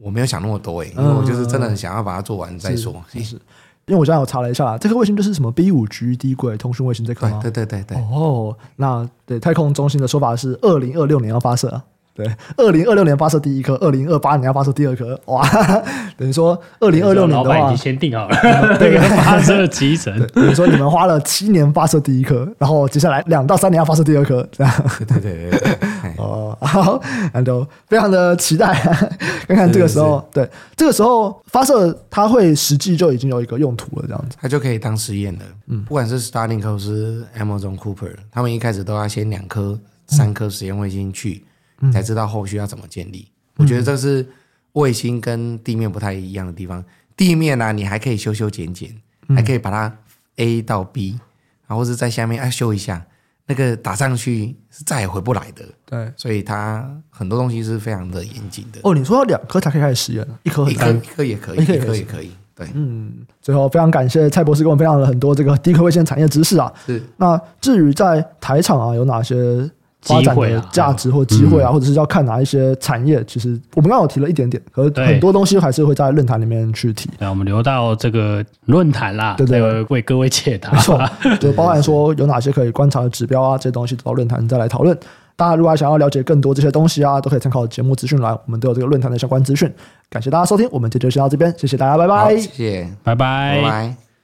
[0.00, 3.04] 我没有想那么多哎，因为我就是真的很想要把它做完再说。
[3.12, 3.38] 是。
[3.86, 7.38] 因为我刚才有查了一下，这颗卫星就是什么 B 五 G 低轨通讯卫星这颗吗？
[7.42, 7.98] 对对对对。
[7.98, 11.82] 哦，那对太空中心的说法是二零二六年要发射。
[12.14, 12.24] 对，
[12.56, 15.18] 二零二六年发射第一颗，二零二八年要发射第二颗。
[15.26, 15.44] 哇，
[16.16, 18.36] 等于说二零二六年的话，老板已经先定好了
[18.78, 20.16] 这个发射集成。
[20.28, 24.72] 等于说你们花了七年发射第一颗，然后接下来两到三年要发射第二颗，这样。
[25.08, 25.78] 对对对。
[26.24, 27.02] 哦，好，
[27.32, 28.74] 那都非常的期待，
[29.46, 35.44] 看看这个时候，对，这个时候发射，它会实际就已经有一个用途了，这样子，它就可以当实验了。
[35.66, 41.44] 嗯，不管是 Starlink 或是 Amazon Cooper，他们一开始都要先两颗、三颗实验卫星去。
[41.92, 43.28] 才知道后续要怎么建立。
[43.56, 44.26] 我觉得这是
[44.72, 46.82] 卫星跟地面不太一样的地方。
[47.14, 48.88] 地面呢，你还可以修修剪剪，
[49.34, 49.94] 还可以把它
[50.36, 51.18] A 到 B，
[51.66, 53.04] 然后是在下面啊修一下。
[53.46, 55.64] 那个打上去是再也回不来的。
[55.84, 58.80] 对，所以它很多东西是非常的严谨的。
[58.82, 62.30] 哦，你说要两颗才可以开始实验，一颗一颗一颗也可以，一颗也可以。
[62.54, 63.26] 对，嗯。
[63.40, 66.72] 最后非常感谢蔡博士给我们分享了很多这个低科卫星产业知识啊。
[66.86, 67.02] 是。
[67.16, 69.70] 那至于在台场啊有哪些？
[70.04, 77.10] 发展的价值或机会啊，或者是要看哪一些产业，其实我们刚刚有提了一点点，可是很多东西还是会在论坛里面去提。
[77.18, 80.70] 那我们留到这个论坛啦，对对，为各位解答。
[80.70, 81.00] 没错，
[81.40, 84.96] 就包含说有哪些可以观察的指标啊，这些东西到论坛再来讨论。
[85.36, 89.68] 大家如果还想要了解更多这些东西啊，都可以参考节目资讯栏，我们都有这个论坛的相关资讯。
[90.08, 94.03] 感谢大家收听，我们这就先到这边，谢谢大家，拜拜，谢谢，拜拜，拜拜。